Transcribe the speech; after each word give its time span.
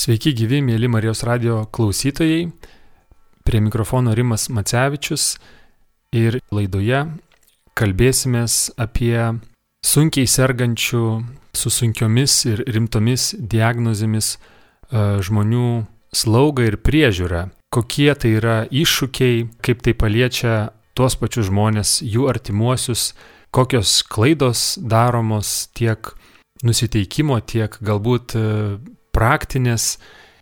Sveiki 0.00 0.30
gyvi, 0.32 0.62
mėly 0.64 0.88
Marijos 0.88 1.20
radio 1.28 1.66
klausytojai. 1.76 2.46
Prie 3.44 3.58
mikrofono 3.60 4.14
Rimas 4.16 4.46
Macevičius 4.48 5.34
ir 6.16 6.38
laidoje 6.56 7.02
kalbėsime 7.76 8.46
apie 8.80 9.18
sunkiai 9.84 10.30
sergančių, 10.30 11.02
su 11.52 11.72
sunkiomis 11.74 12.36
ir 12.48 12.62
rimtomis 12.64 13.34
diagnozėmis 13.52 14.30
e, 14.32 14.38
žmonių 15.26 15.66
slaugą 16.16 16.70
ir 16.70 16.78
priežiūrą. 16.80 17.42
Kokie 17.68 18.14
tai 18.16 18.30
yra 18.38 18.54
iššūkiai, 18.72 19.42
kaip 19.60 19.82
tai 19.84 19.92
paliečia 19.92 20.54
tuos 20.96 21.18
pačius 21.20 21.50
žmonės, 21.50 21.98
jų 22.00 22.24
artimuosius, 22.32 23.10
kokios 23.52 23.98
klaidos 24.08 24.78
daromos 24.80 25.68
tiek 25.76 26.14
nusiteikimo, 26.64 27.36
tiek 27.44 27.76
galbūt 27.84 28.38
e, 28.40 28.46
praktinės 29.20 29.98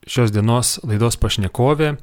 šios 0.09 0.31
dienos 0.31 0.77
laidos 0.87 1.19
pašnekovė, 1.19 1.97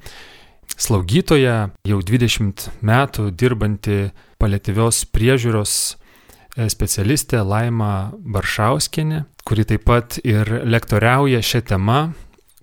slaugytoja, 0.76 1.70
jau 1.88 2.00
20 2.04 2.68
metų 2.84 3.30
dirbanti 3.32 4.10
paliatyvios 4.42 5.06
priežiūros 5.16 5.76
e, 5.96 6.68
specialistė 6.72 7.46
Laima 7.48 8.12
Baršauskinė, 8.20 9.24
kuri 9.48 9.66
taip 9.70 9.86
pat 9.88 10.20
ir 10.28 10.52
lektoriauja 10.68 11.40
šią 11.46 11.64
temą, 11.72 12.00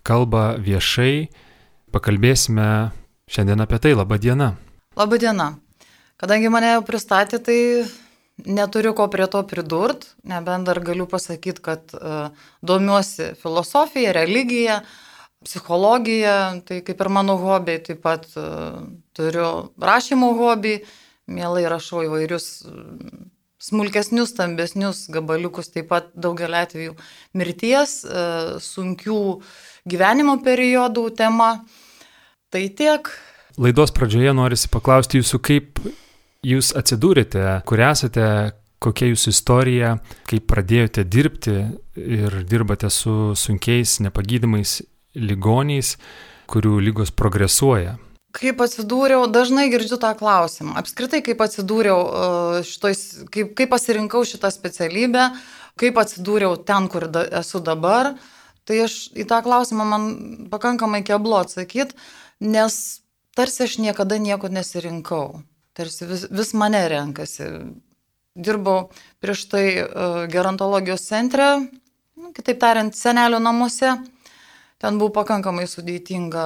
kalba 0.05 0.53
viešai. 0.61 1.31
Pakalbėsime 1.93 2.69
šiandien 3.29 3.65
apie 3.65 3.79
tai. 3.81 3.93
Labą 3.97 4.17
dieną. 4.21 4.53
Labą 4.97 5.19
dieną. 5.21 5.53
Kadangi 6.21 6.49
mane 6.53 6.71
jau 6.77 6.85
pristatė, 6.87 7.41
tai 7.43 7.59
neturiu 8.47 8.95
ko 8.97 9.09
prie 9.13 9.27
to 9.31 9.43
pridurt, 9.49 10.07
nebent 10.29 10.67
dar 10.69 10.81
galiu 10.85 11.07
pasakyti, 11.11 11.63
kad 11.63 11.95
uh, 11.95 12.31
domiuosi 12.63 13.33
filosofija, 13.43 14.13
religija, 14.17 14.83
psichologija, 15.43 16.63
tai 16.67 16.81
kaip 16.87 17.01
ir 17.03 17.11
mano 17.13 17.37
hobiai, 17.41 17.83
taip 17.83 18.03
pat 18.05 18.27
uh, 18.37 18.83
turiu 19.17 19.49
rašymo 19.83 20.33
hobį, 20.39 20.79
mielai 21.33 21.65
rašau 21.71 22.05
įvairius 22.07 22.49
smulkesnius, 23.63 24.33
stambesnius 24.35 25.05
gabaliukus, 25.15 25.71
taip 25.75 25.91
pat 25.93 26.11
daugelį 26.19 26.61
atvejų 26.65 26.97
mirties, 27.39 28.01
uh, 28.07 28.57
sunkių 28.63 29.19
gyvenimo 29.89 30.39
periodų 30.43 31.09
tema. 31.19 31.55
Tai 32.53 32.67
tiek. 32.77 33.09
Laidos 33.57 33.93
pradžioje 33.97 34.33
norisi 34.37 34.69
paklausti 34.73 35.21
jūsų, 35.21 35.39
kaip 35.41 35.79
jūs 36.43 36.73
atsidūrėte, 36.75 37.63
kur 37.69 37.81
esate, 37.87 38.27
kokia 38.83 39.13
jūsų 39.13 39.31
istorija, 39.31 39.97
kaip 40.27 40.49
pradėjote 40.51 41.05
dirbti 41.07 41.59
ir 41.95 42.41
dirbate 42.49 42.91
su 42.91 43.37
sunkiais, 43.39 44.01
nepagydimais 44.03 44.81
ligoniais, 45.15 45.97
kurių 46.51 46.81
lygos 46.83 47.13
progresuoja. 47.15 47.95
Kaip 48.33 48.63
atsidūriau, 48.65 49.27
dažnai 49.29 49.69
girdžiu 49.71 49.99
tą 50.01 50.15
klausimą. 50.17 50.75
Apskritai, 50.81 51.21
kaip 51.25 51.43
atsidūriau 51.45 51.99
e, 52.01 52.63
šitais, 52.65 53.03
kaip, 53.33 53.53
kaip 53.59 53.71
pasirinkau 53.75 54.25
šitą 54.27 54.49
specialybę, 54.51 55.29
kaip 55.79 56.01
atsidūriau 56.01 56.57
ten, 56.65 56.89
kur 56.91 57.07
da, 57.13 57.27
esu 57.43 57.61
dabar, 57.63 58.15
tai 58.65 58.81
aš 58.89 59.13
į 59.13 59.29
tą 59.29 59.43
klausimą 59.45 59.87
man 59.87 60.11
pakankamai 60.51 61.05
keblo 61.05 61.43
atsakyti, 61.45 61.95
nes 62.41 62.81
tarsi 63.37 63.67
aš 63.69 63.79
niekada 63.85 64.17
nieko 64.17 64.49
nesirinkau 64.49 65.43
tarsi 65.77 66.09
vis, 66.09 66.27
vis 66.31 66.53
mane 66.59 66.83
renkasi. 66.91 67.49
Dirbau 68.33 68.87
prieš 69.21 69.45
tai 69.53 69.67
uh, 69.83 70.23
gerontologijos 70.33 71.05
centre, 71.05 71.49
nu, 72.17 72.33
kitaip 72.33 72.61
tariant, 72.63 72.97
senelio 72.97 73.43
namuose. 73.43 73.93
Ten 74.83 74.99
buvo 74.99 75.13
pakankamai 75.21 75.69
sudėtinga 75.71 76.45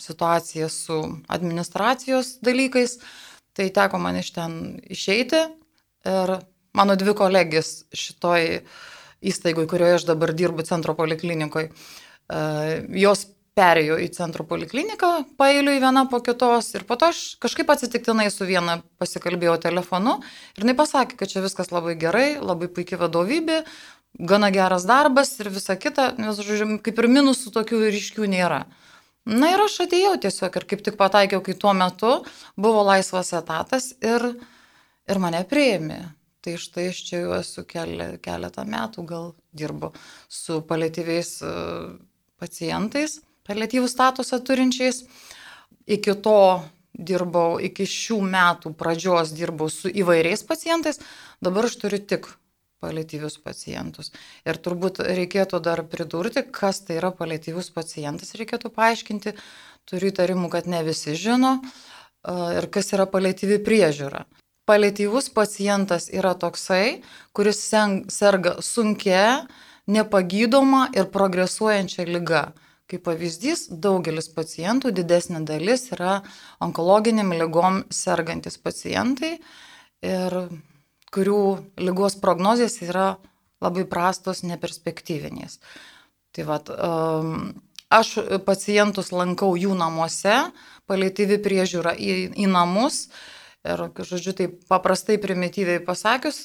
situacija 0.00 0.70
su 0.72 1.00
administracijos 1.28 2.38
dalykais, 2.46 2.96
tai 3.52 3.68
teko 3.74 4.00
man 4.00 4.16
iš 4.22 4.30
ten 4.38 4.54
išeiti 4.88 5.42
ir 6.06 6.36
mano 6.76 6.96
dvi 6.96 7.12
kolegės 7.18 7.82
šitoj 7.96 8.62
įstaigoje, 9.26 9.68
kurioje 9.68 9.98
aš 9.98 10.06
dabar 10.08 10.32
dirbu 10.36 10.64
centro 10.68 10.94
poliklinikoje, 10.96 11.70
jos 13.02 13.26
perėjau 13.56 13.96
į 14.04 14.10
centro 14.12 14.44
polikliniką, 14.44 15.10
pailiui 15.40 15.78
viena 15.80 16.04
po 16.10 16.20
kitos 16.24 16.68
ir 16.76 16.84
po 16.88 16.98
to 17.00 17.08
aš 17.12 17.20
kažkaip 17.40 17.70
atsitiktinai 17.72 18.28
su 18.32 18.44
viena 18.48 18.82
pasikalbėjau 19.00 19.56
telefonu 19.64 20.18
ir 20.56 20.64
jinai 20.64 20.76
pasakė, 20.76 21.16
kad 21.16 21.32
čia 21.32 21.44
viskas 21.44 21.72
labai 21.72 21.94
gerai, 22.00 22.36
labai 22.36 22.68
puikia 22.68 22.98
vadovybė, 23.00 23.62
gana 24.18 24.50
geras 24.52 24.84
darbas 24.88 25.32
ir 25.40 25.48
visa 25.54 25.76
kita, 25.80 26.12
nes, 26.20 26.36
žodžiu, 26.36 26.76
kaip 26.84 27.00
ir 27.00 27.08
minusų 27.12 27.52
tokių 27.54 27.80
ryškių 27.96 28.28
nėra. 28.32 28.66
Na 29.26 29.48
ir 29.54 29.62
aš 29.64 29.80
atėjau 29.86 30.14
tiesiog 30.22 30.58
ir 30.60 30.66
kaip 30.70 30.84
tik 30.86 30.98
pataikiau, 31.00 31.40
kai 31.42 31.56
tuo 31.58 31.72
metu 31.74 32.12
buvo 32.60 32.84
laisvas 32.86 33.32
etatas 33.34 33.90
ir, 34.04 34.22
ir 35.08 35.22
mane 35.22 35.40
prieimė. 35.48 36.02
Tai 36.44 36.54
štai 36.62 36.90
aš 36.92 37.00
čia 37.08 37.22
jau 37.24 37.32
esu 37.40 37.64
keletą 37.66 38.66
metų, 38.68 39.02
gal 39.08 39.32
dirbu 39.56 39.90
su 40.30 40.60
paliatyviais 40.68 41.32
e, 41.42 41.54
pacientais 42.38 43.16
paliatyvų 43.46 43.90
statusą 43.90 44.40
turinčiais. 44.44 45.04
Iki 45.86 46.16
to 46.22 46.38
dirbau, 46.96 47.60
iki 47.62 47.86
šių 47.86 48.18
metų 48.24 48.72
pradžios 48.78 49.34
dirbau 49.36 49.68
su 49.70 49.90
įvairiais 49.90 50.42
pacientais, 50.48 50.98
dabar 51.44 51.68
aš 51.68 51.76
turiu 51.82 52.00
tik 52.00 52.30
paliatyvius 52.82 53.38
pacientus. 53.42 54.12
Ir 54.46 54.58
turbūt 54.62 55.00
reikėtų 55.04 55.60
dar 55.64 55.82
pridurti, 55.88 56.42
kas 56.44 56.82
tai 56.86 56.98
yra 57.00 57.12
paliatyvus 57.14 57.70
pacientas, 57.74 58.34
reikėtų 58.38 58.70
paaiškinti, 58.74 59.36
turiu 59.88 60.10
įtarimų, 60.12 60.50
kad 60.52 60.68
ne 60.70 60.82
visi 60.86 61.16
žino, 61.16 61.58
ir 62.26 62.68
kas 62.72 62.92
yra 62.96 63.06
paliatyvi 63.10 63.60
priežiūra. 63.64 64.26
Paliatyvus 64.66 65.30
pacientas 65.30 66.08
yra 66.10 66.34
toksai, 66.34 67.02
kuris 67.36 67.60
serga 68.10 68.56
sunkia, 68.58 69.46
nepagydoma 69.86 70.88
ir 70.96 71.06
progresuojančia 71.14 72.06
lyga. 72.08 72.48
Kaip 72.86 73.02
pavyzdys, 73.02 73.64
daugelis 73.82 74.28
pacientų, 74.30 74.92
didesnė 74.94 75.40
dalis 75.46 75.88
yra 75.90 76.20
onkologiniam 76.62 77.32
lygom 77.34 77.80
sergantis 77.90 78.60
pacientai 78.62 79.32
ir 80.06 80.36
kurių 81.14 81.40
lygos 81.82 82.14
prognozijas 82.22 82.78
yra 82.86 83.08
labai 83.64 83.86
prastos, 83.90 84.44
neperspektyvinės. 84.46 85.58
Tai 86.36 86.46
vad, 86.46 86.70
um, 86.70 87.54
aš 87.90 88.18
pacientus 88.46 89.10
lankau 89.10 89.54
jų 89.58 89.74
namuose, 89.78 90.36
paliatyvi 90.86 91.40
priežiūra 91.42 91.96
į, 91.98 92.12
į 92.38 92.46
namus 92.52 93.08
ir, 93.74 93.82
žodžiu, 93.98 94.32
tai 94.38 94.48
paprastai 94.70 95.18
primityviai 95.22 95.82
pasakius 95.84 96.44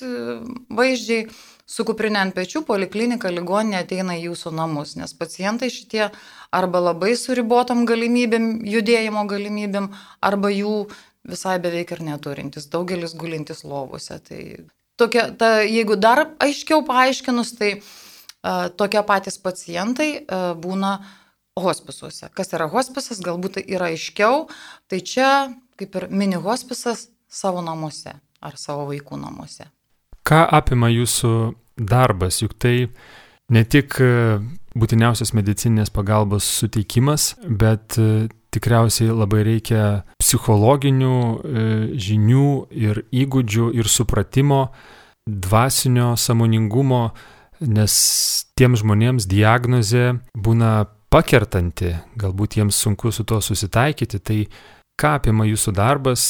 vaizdžiai, 0.74 1.28
su 1.72 1.86
kuprinė 1.88 2.20
ant 2.26 2.36
pečių 2.36 2.64
poliklinika 2.68 3.32
ligoninė 3.32 3.80
ateina 3.84 4.18
į 4.20 4.28
jūsų 4.30 4.52
namus, 4.58 4.98
nes 5.00 5.14
pacientai 5.16 5.72
šitie 5.72 6.10
arba 6.52 6.82
labai 6.84 7.14
su 7.20 7.36
ribotom 7.38 7.86
galimybėm, 7.90 8.52
judėjimo 8.68 9.24
galimybėm, 9.30 9.92
arba 10.26 10.52
jų 10.52 10.76
visai 11.28 11.58
beveik 11.64 11.94
ir 11.96 12.04
neturintis, 12.10 12.68
daugelis 12.74 13.16
gulintis 13.16 13.64
lovose. 13.64 14.18
Tai 14.28 14.42
tokia, 15.00 15.30
ta, 15.38 15.62
jeigu 15.64 15.98
dar 16.00 16.26
aiškiau 16.44 16.84
paaiškinus, 16.88 17.56
tai 17.60 17.74
uh, 17.80 18.68
tokie 18.76 19.04
patys 19.08 19.40
pacientai 19.42 20.12
uh, 20.22 20.52
būna 20.58 20.98
hospisuose. 21.62 22.32
Kas 22.36 22.54
yra 22.56 22.68
hospisas, 22.72 23.22
galbūt 23.24 23.60
tai 23.60 23.68
yra 23.70 23.92
aiškiau, 23.92 24.48
tai 24.90 25.02
čia 25.04 25.32
kaip 25.82 25.98
ir 25.98 26.08
mini 26.14 26.40
hospisas 26.42 27.10
savo 27.32 27.64
namuose 27.66 28.14
ar 28.42 28.58
savo 28.58 28.88
vaikų 28.90 29.20
namuose. 29.22 29.68
Ką 30.28 30.44
apima 30.54 30.90
jūsų 30.92 31.34
darbas, 31.78 32.42
juk 32.44 32.54
tai 32.62 32.92
ne 33.52 33.64
tik 33.66 33.98
e, 34.02 34.40
būtiniausios 34.78 35.34
medicinės 35.38 35.92
pagalbos 35.94 36.48
suteikimas, 36.62 37.34
bet 37.42 37.98
e, 38.00 38.30
tikriausiai 38.54 39.14
labai 39.16 39.44
reikia 39.48 39.84
psichologinių 40.22 41.18
e, 41.18 41.68
žinių 42.08 42.48
ir 42.78 43.04
įgūdžių 43.24 43.72
ir 43.80 43.90
supratimo, 43.90 44.66
dvasinio 45.26 46.14
samoningumo, 46.18 47.12
nes 47.62 47.94
tiems 48.58 48.82
žmonėms 48.82 49.28
diagnozė 49.30 50.16
būna 50.34 50.74
pakertanti, 51.12 51.94
galbūt 52.20 52.58
jiems 52.58 52.78
sunku 52.80 53.12
su 53.14 53.26
to 53.28 53.42
susitaikyti, 53.44 54.20
tai 54.20 54.40
ką 55.02 55.16
apima 55.18 55.48
jūsų 55.50 55.74
darbas, 55.74 56.24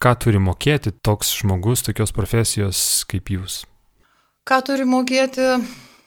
ką 0.00 0.14
turi 0.18 0.40
mokėti 0.42 0.92
toks 1.06 1.30
žmogus, 1.40 1.84
tokios 1.86 2.12
profesijos 2.16 2.80
kaip 3.10 3.30
jūs. 3.30 3.62
Ką 4.48 4.58
turi 4.66 4.86
mokėti? 4.88 5.60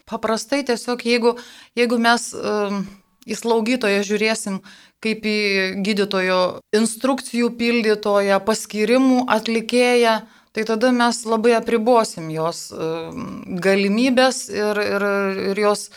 Paprastai 0.09 0.63
tiesiog, 0.67 1.05
jeigu, 1.07 1.37
jeigu 1.79 1.97
mes 2.01 2.25
um, 2.35 2.81
į 3.23 3.37
slaugytoją 3.39 4.01
žiūrėsim 4.03 4.59
kaip 5.03 5.23
į 5.27 5.39
gydytojo 5.83 6.39
instrukcijų 6.75 7.53
pildytoją, 7.59 8.41
paskirimų 8.43 9.23
atlikėją, 9.31 10.17
tai 10.53 10.65
tada 10.67 10.91
mes 10.95 11.21
labai 11.25 11.55
apribosim 11.57 12.27
jos 12.33 12.65
um, 12.75 13.23
galimybės 13.63 14.45
ir, 14.51 14.81
ir, 14.83 15.07
ir 15.53 15.63
jos 15.63 15.87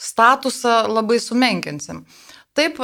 statusą 0.00 0.86
labai 0.88 1.20
sumenkinsim. 1.20 2.06
Taip, 2.56 2.80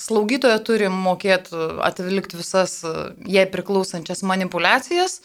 slaugytoja 0.00 0.58
turi 0.64 0.88
mokėti 0.92 1.56
atlikti 1.84 2.38
visas 2.40 2.82
jai 3.24 3.46
priklausančias 3.52 4.22
manipulacijas, 4.28 5.20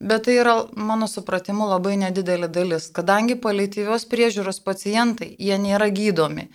bet 0.00 0.26
tai 0.26 0.38
yra, 0.42 0.56
mano 0.76 1.08
supratimu, 1.10 1.66
labai 1.70 1.96
nedidelė 2.00 2.50
dalis, 2.52 2.90
kadangi 2.94 3.36
paliatyvios 3.40 4.06
priežiūros 4.10 4.60
pacientai, 4.64 5.32
jie 5.38 5.58
nėra 5.58 5.90
gydomi. 5.94 6.48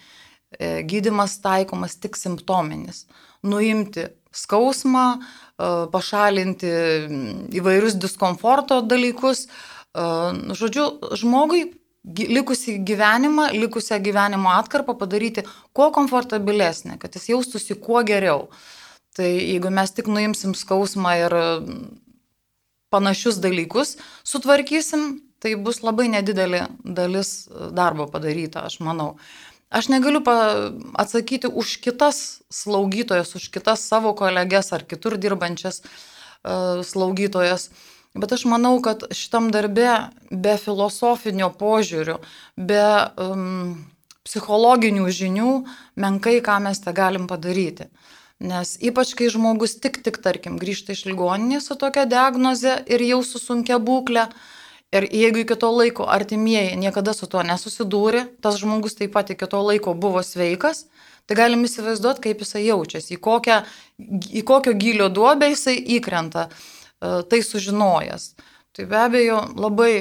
E, 0.49 0.81
gydimas 0.81 1.37
taikomas 1.43 1.99
tik 2.01 2.17
simptominis. 2.17 3.05
Nuimti 3.45 4.07
skausmą, 4.33 5.05
e, 5.19 5.67
pašalinti 5.93 6.71
įvairius 7.59 7.99
diskomforto 8.01 8.81
dalykus. 8.81 9.45
E, 9.45 10.07
žodžiu, 10.57 10.87
žmogui 11.21 11.67
likusi 12.05 12.79
gyvenimą, 12.85 13.49
likusią 13.53 13.99
gyvenimo 14.03 14.51
atkarpą 14.55 14.95
padaryti 14.97 15.43
kuo 15.73 15.89
komfortabilesnė, 15.95 16.97
kad 16.99 17.15
jis 17.15 17.29
jaustųsi 17.33 17.75
kuo 17.75 18.03
geriau. 18.07 18.47
Tai 19.15 19.27
jeigu 19.27 19.71
mes 19.73 19.91
tik 19.91 20.07
nuimsim 20.07 20.55
skausmą 20.55 21.15
ir 21.25 21.35
panašius 22.89 23.39
dalykus 23.43 23.97
sutvarkysim, 24.23 25.19
tai 25.39 25.55
bus 25.55 25.83
labai 25.83 26.07
nedidelė 26.11 26.65
dalis 26.83 27.49
darbo 27.75 28.07
padaryta, 28.11 28.65
aš 28.67 28.79
manau. 28.83 29.15
Aš 29.69 29.91
negaliu 29.93 30.23
atsakyti 30.97 31.47
už 31.47 31.77
kitas 31.83 32.41
slaugytojas, 32.49 33.35
už 33.37 33.51
kitas 33.53 33.83
savo 33.85 34.15
kolegės 34.17 34.73
ar 34.73 34.81
kitur 34.89 35.17
dirbančias 35.21 35.83
uh, 35.83 36.81
slaugytojas, 36.81 37.69
bet 38.17 38.35
aš 38.35 38.45
manau, 38.49 38.77
kad 38.85 39.05
šitam 39.15 39.49
darbe 39.53 39.89
be 40.31 40.55
filosofinio 40.61 41.51
požiūrio, 41.59 42.19
be 42.57 42.85
um, 43.21 43.73
psichologinių 44.27 45.09
žinių, 45.09 45.51
menkai 45.99 46.39
ką 46.45 46.59
mes 46.65 46.81
tą 46.83 46.93
galim 46.95 47.27
padaryti. 47.29 47.89
Nes 48.39 48.77
ypač 48.79 49.11
kai 49.19 49.27
žmogus 49.27 49.75
tik, 49.83 49.99
tik, 50.05 50.21
tarkim, 50.23 50.55
grįžta 50.61 50.95
iš 50.95 51.03
ligoninės 51.09 51.67
su 51.67 51.75
tokia 51.75 52.05
diagnoze 52.07 52.77
ir 52.87 53.03
jau 53.03 53.19
su 53.27 53.41
sunkia 53.41 53.81
būklė, 53.83 54.29
uh, 54.29 54.55
Ir 54.89 55.05
jeigu 55.13 55.43
iki 55.43 55.53
to 55.61 55.69
laiko 55.69 56.07
artimieji 56.09 56.77
niekada 56.81 57.13
su 57.13 57.27
tuo 57.29 57.43
nesusidūrė, 57.45 58.23
tas 58.41 58.57
žmogus 58.57 58.97
taip 58.97 59.13
pat 59.13 59.29
iki 59.29 59.45
to 59.45 59.61
laiko 59.61 59.93
buvo 59.93 60.23
sveikas, 60.25 60.87
tai 61.29 61.37
galim 61.37 61.61
įsivaizduoti, 61.67 62.23
kaip 62.23 62.41
jisai 62.41 62.63
jaučiasi, 62.65 63.13
į, 63.13 63.19
kokią, 63.21 63.59
į 64.33 64.41
kokio 64.49 64.73
gilio 64.81 65.11
duobę 65.13 65.51
jisai 65.51 65.75
įkrenta, 65.99 66.47
e, 66.49 66.78
tai 66.99 67.41
sužinojęs. 67.45 68.33
Tai 68.75 68.85
be 68.85 68.97
abejo 68.99 69.39
labai 69.57 69.93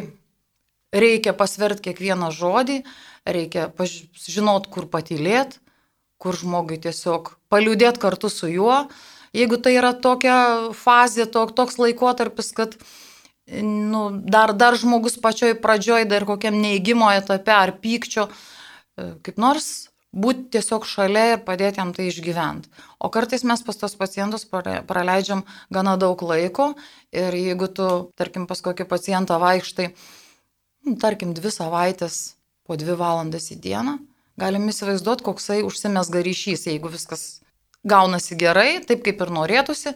reikia 0.95 1.35
pasverti 1.37 1.89
kiekvieną 1.89 2.31
žodį, 2.35 2.83
reikia 3.29 3.69
žinot, 4.29 4.69
kur 4.73 4.89
patylėt, 4.91 5.59
kur 6.19 6.37
žmogui 6.37 6.81
tiesiog 6.83 7.35
paliūdėt 7.53 8.01
kartu 8.03 8.31
su 8.33 8.51
juo. 8.51 8.87
Jeigu 9.37 9.59
tai 9.61 9.77
yra 9.77 9.93
tokia 9.93 10.73
fazė, 10.75 11.29
tok, 11.29 11.53
toks 11.57 11.77
laikotarpis, 11.79 12.51
kad 12.57 12.75
nu, 13.61 14.09
dar, 14.25 14.55
dar 14.57 14.77
žmogus 14.81 15.19
pačioj 15.21 15.59
pradžioj, 15.61 16.09
dar 16.09 16.25
kokiam 16.29 16.57
neįgymo 16.59 17.11
etape 17.13 17.53
ar 17.53 17.75
pykčio, 17.83 18.27
e, 18.97 19.13
kaip 19.25 19.39
nors 19.41 19.88
būti 20.13 20.49
tiesiog 20.57 20.87
šalia 20.89 21.25
ir 21.35 21.43
padėti 21.45 21.83
jam 21.83 21.93
tai 21.97 22.09
išgyventi. 22.09 22.71
O 22.99 23.11
kartais 23.13 23.45
mes 23.45 23.63
pas 23.65 23.77
tos 23.77 23.97
pacientus 23.99 24.47
praleidžiam 24.49 25.45
gana 25.71 25.97
daug 26.01 26.23
laiko 26.23 26.73
ir 27.13 27.35
jeigu 27.37 27.69
tu, 27.69 27.89
tarkim, 28.17 28.47
pas 28.49 28.63
kokį 28.65 28.89
pacientą 28.89 29.41
vaikštai, 29.43 29.91
nu, 30.87 30.97
tarkim, 31.01 31.35
dvi 31.37 31.53
savaitės 31.53 32.39
po 32.69 32.77
dvi 32.77 32.97
valandas 32.97 33.51
į 33.53 33.61
dieną, 33.65 33.99
galim 34.41 34.69
įsivaizduoti, 34.69 35.25
koksai 35.25 35.61
užsimesga 35.67 36.25
ryšys, 36.25 36.69
jeigu 36.69 36.93
viskas 36.93 37.43
gaunasi 37.89 38.37
gerai, 38.37 38.81
taip 38.85 39.05
kaip 39.05 39.21
ir 39.25 39.33
norėtųsi, 39.33 39.95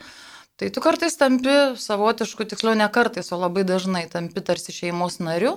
Tai 0.61 0.69
tu 0.71 0.79
kartais 0.85 1.17
tampi 1.19 1.51
savotišku, 1.81 2.45
tiksliau 2.47 2.77
ne 2.79 2.87
kartais, 2.93 3.33
o 3.33 3.39
labai 3.41 3.65
dažnai 3.67 4.05
tampi 4.07 4.39
tarsi 4.45 4.71
šeimos 4.71 5.17
nariu, 5.19 5.57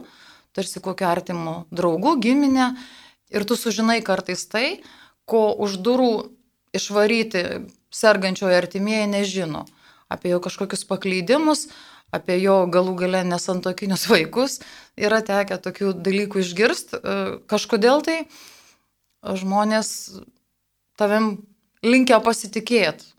tarsi 0.56 0.82
kokiu 0.82 1.06
artimu 1.06 1.56
draugu, 1.70 2.16
giminė 2.24 2.72
ir 3.30 3.46
tu 3.48 3.58
sužinai 3.58 4.02
kartais 4.06 4.46
tai, 4.50 4.82
ko 5.26 5.50
už 5.66 5.80
durų 5.82 6.14
išvaryti 6.76 7.44
sergančiojo 7.94 8.58
artimieji 8.58 9.10
nežino. 9.10 9.66
Apie 10.12 10.34
jo 10.34 10.42
kažkokius 10.44 10.86
paklydimus, 10.86 11.68
apie 12.14 12.38
jo 12.44 12.66
galų 12.70 12.94
gale 13.00 13.24
nesantokinius 13.26 14.06
vaikus 14.14 14.60
yra 14.98 15.24
tekę 15.26 15.58
tokių 15.62 15.96
dalykų 16.06 16.44
išgirsti. 16.44 17.00
E, 17.00 17.18
kažkodėl 17.50 18.06
tai 18.06 18.20
žmonės 19.26 19.90
tavim 21.00 21.36
linkia 21.86 22.22
pasitikėti 22.24 23.15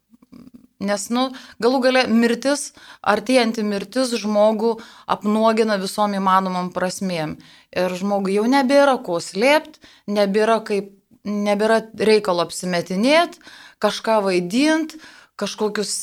Nes, 0.77 1.07
nu, 1.09 1.31
galų 1.63 1.79
gale 1.87 2.03
mirtis, 2.13 2.75
artėjanti 3.01 3.65
mirtis 3.65 4.13
žmogų 4.21 4.75
apnuogina 5.09 5.79
visom 5.81 6.13
įmanomam 6.19 6.69
prasmėm. 6.75 7.39
Ir 7.73 7.95
žmogui 7.97 8.35
jau 8.37 8.45
nebėra 8.51 8.99
ko 9.05 9.17
slėpti, 9.25 9.81
nebėra, 10.13 10.59
kaip, 10.69 10.91
nebėra 11.25 11.81
reikalo 11.97 12.45
apsimetinėti, 12.45 13.41
kažką 13.81 14.19
vaidinti, 14.29 15.01
kažkokius 15.41 15.95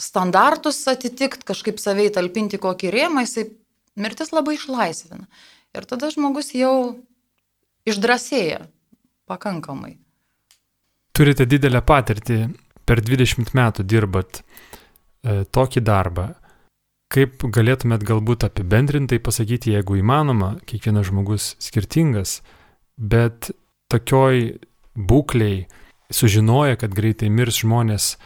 standartus 0.00 0.80
atitikti, 0.88 1.44
kažkaip 1.44 1.80
savai 1.80 2.08
talpinti 2.14 2.56
kokį 2.60 2.92
rėmą, 2.94 3.26
jisai 3.26 3.50
mirtis 4.00 4.32
labai 4.32 4.56
išlaisvina. 4.56 5.28
Ir 5.76 5.84
tada 5.86 6.08
žmogus 6.08 6.54
jau 6.56 6.96
išdrasėja 7.84 8.64
pakankamai. 9.28 9.98
Turite 11.12 11.44
didelę 11.44 11.84
patirtį 11.84 12.40
per 12.90 13.02
20 13.06 13.54
metų 13.54 13.86
dirbat 13.86 14.40
e, 14.42 15.44
tokį 15.46 15.82
darbą, 15.86 16.32
kaip 17.10 17.44
galėtumėt 17.54 18.02
galbūt 18.06 18.48
apibendrintai 18.48 19.20
pasakyti, 19.22 19.76
jeigu 19.76 20.00
įmanoma, 20.00 20.56
kiekvienas 20.66 21.06
žmogus 21.10 21.52
skirtingas, 21.62 22.40
bet 22.98 23.52
tokioj 23.90 24.58
būkliai 24.98 25.68
sužinoja, 26.10 26.78
kad 26.82 26.94
greitai 26.94 27.30
mirs 27.30 27.62
žmonės, 27.62 28.16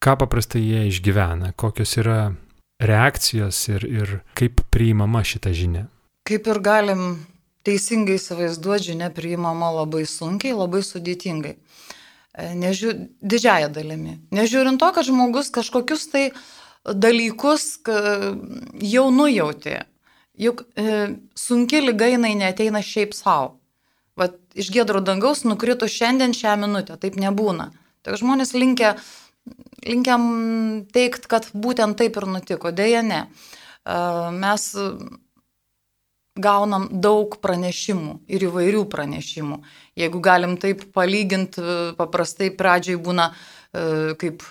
ką 0.00 0.16
paprastai 0.20 0.64
jie 0.64 0.86
išgyvena, 0.88 1.52
kokios 1.60 1.96
yra 2.00 2.34
reakcijos 2.80 3.60
ir, 3.72 3.84
ir 3.84 4.14
kaip 4.36 4.64
priimama 4.72 5.20
šita 5.24 5.52
žinia. 5.56 5.86
Kaip 6.24 6.48
ir 6.48 6.60
galim 6.64 7.04
teisingai 7.64 8.16
įsivaizduoti, 8.16 8.90
žinia 8.92 9.10
priimama 9.12 9.70
labai 9.82 10.04
sunkiai, 10.08 10.56
labai 10.56 10.80
sudėtingai. 10.84 11.58
E, 12.34 12.50
nežiū, 12.58 12.94
didžiaja 13.22 13.70
dalimi. 13.70 14.18
Nežiūrint 14.34 14.80
to, 14.82 14.90
kad 14.94 15.06
žmogus 15.06 15.52
kažkokius 15.54 16.08
tai 16.10 16.24
dalykus 16.84 17.78
jau 18.82 19.04
nujauti. 19.14 19.78
Juk 20.34 20.64
e, 20.74 21.14
sunki 21.38 21.78
lyga 21.84 22.10
jinai 22.10 22.34
neteina 22.34 22.82
šiaip 22.82 23.14
savo. 23.14 23.54
Vat 24.18 24.34
iš 24.58 24.70
gėdro 24.74 25.02
dangaus 25.02 25.44
nukrito 25.46 25.86
šiandien 25.90 26.34
šią 26.34 26.56
minutę, 26.66 26.98
taip 26.98 27.14
nebūna. 27.18 27.70
Tai 28.02 28.18
žmonės 28.18 28.52
linkia, 28.54 28.96
linkiam 29.86 30.24
teikti, 30.94 31.30
kad 31.30 31.46
būtent 31.54 31.98
taip 31.98 32.18
ir 32.18 32.26
nutiko, 32.30 32.74
dėja 32.74 33.02
ne. 33.06 33.26
E, 33.86 34.00
mes 34.34 34.72
gaunam 36.34 36.88
daug 36.90 37.38
pranešimų 37.38 38.18
ir 38.26 38.48
įvairių 38.48 38.84
pranešimų. 38.90 39.60
Jeigu 39.98 40.18
galim 40.20 40.56
taip 40.58 40.82
palyginti, 40.94 41.62
paprastai 41.98 42.50
pradžiai 42.50 42.98
būna 42.98 43.28
e, 43.30 44.14
kaip 44.18 44.42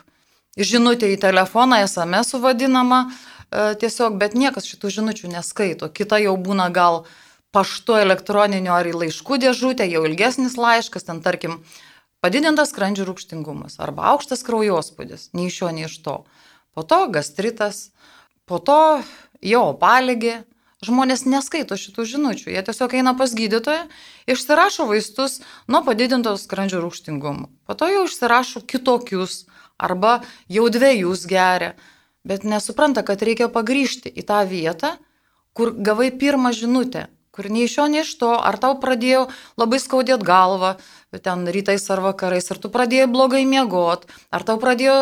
žinutė 0.55 1.09
į 1.13 1.19
telefoną, 1.19 1.81
SMS 1.83 2.37
vadinama 2.39 3.01
e, 3.09 3.73
tiesiog, 3.81 4.15
bet 4.21 4.37
niekas 4.39 4.69
šitų 4.69 4.91
žinučių 4.99 5.33
neskaito. 5.33 5.89
Kita 5.91 6.21
jau 6.23 6.37
būna 6.39 6.69
gal 6.73 7.03
paštu 7.53 7.99
elektroniniu 8.01 8.71
ar 8.73 8.87
į 8.87 8.95
laiškų 9.01 9.41
dėžutę, 9.43 9.85
jau 9.91 10.05
ilgesnis 10.07 10.55
laiškas, 10.57 11.09
ten 11.09 11.19
tarkim 11.25 11.59
padidintas 12.23 12.71
skrandžių 12.71 13.09
rūkštingumas 13.09 13.77
arba 13.83 14.13
aukštas 14.13 14.45
kraujospūdis, 14.47 15.33
nei 15.35 15.51
iš 15.51 15.59
šio, 15.59 15.73
nei 15.75 15.89
iš 15.89 15.99
to. 16.05 16.21
Po 16.73 16.87
to 16.87 17.03
gastritas, 17.13 17.89
po 18.49 18.63
to 18.63 19.03
jo 19.43 19.65
paligė, 19.77 20.41
Žmonės 20.83 21.23
neskaito 21.29 21.77
šitų 21.79 22.03
žinučių, 22.11 22.49
jie 22.51 22.61
tiesiog 22.67 22.93
eina 22.99 23.13
pas 23.15 23.31
gydytoją, 23.31 23.85
išsirašo 24.27 24.87
vaistus 24.89 25.39
nuo 25.71 25.79
padidintos 25.85 26.43
skrandžio 26.43 26.81
rūkštingumo. 26.83 27.47
Po 27.63 27.75
to 27.79 27.87
jau 27.87 28.03
išsirašo 28.09 28.65
kitokius 28.67 29.45
arba 29.79 30.19
jau 30.51 30.67
dviejus 30.73 31.23
geria, 31.29 31.73
bet 32.27 32.43
nesupranta, 32.43 33.05
kad 33.07 33.23
reikia 33.23 33.47
pagryžti 33.51 34.11
į 34.11 34.27
tą 34.27 34.43
vietą, 34.49 34.97
kur 35.55 35.71
gavai 35.71 36.09
pirmą 36.11 36.51
žinutę, 36.51 37.07
kur 37.31 37.47
nei 37.47 37.63
iš 37.69 37.79
jo, 37.79 37.87
nei 37.87 38.03
iš 38.03 38.13
to, 38.19 38.33
ar 38.35 38.59
tau 38.59 38.75
pradėjo 38.83 39.29
labai 39.59 39.79
skaudėti 39.79 40.27
galvą, 40.27 40.75
ten 41.23 41.47
rytais 41.47 41.87
ar 41.95 42.03
vakarais, 42.03 42.51
ar 42.51 42.59
tu 42.59 42.73
pradėjai 42.73 43.07
blogai 43.07 43.45
miegot, 43.47 44.03
ar 44.35 44.43
tau 44.43 44.59
pradėjo 44.59 44.99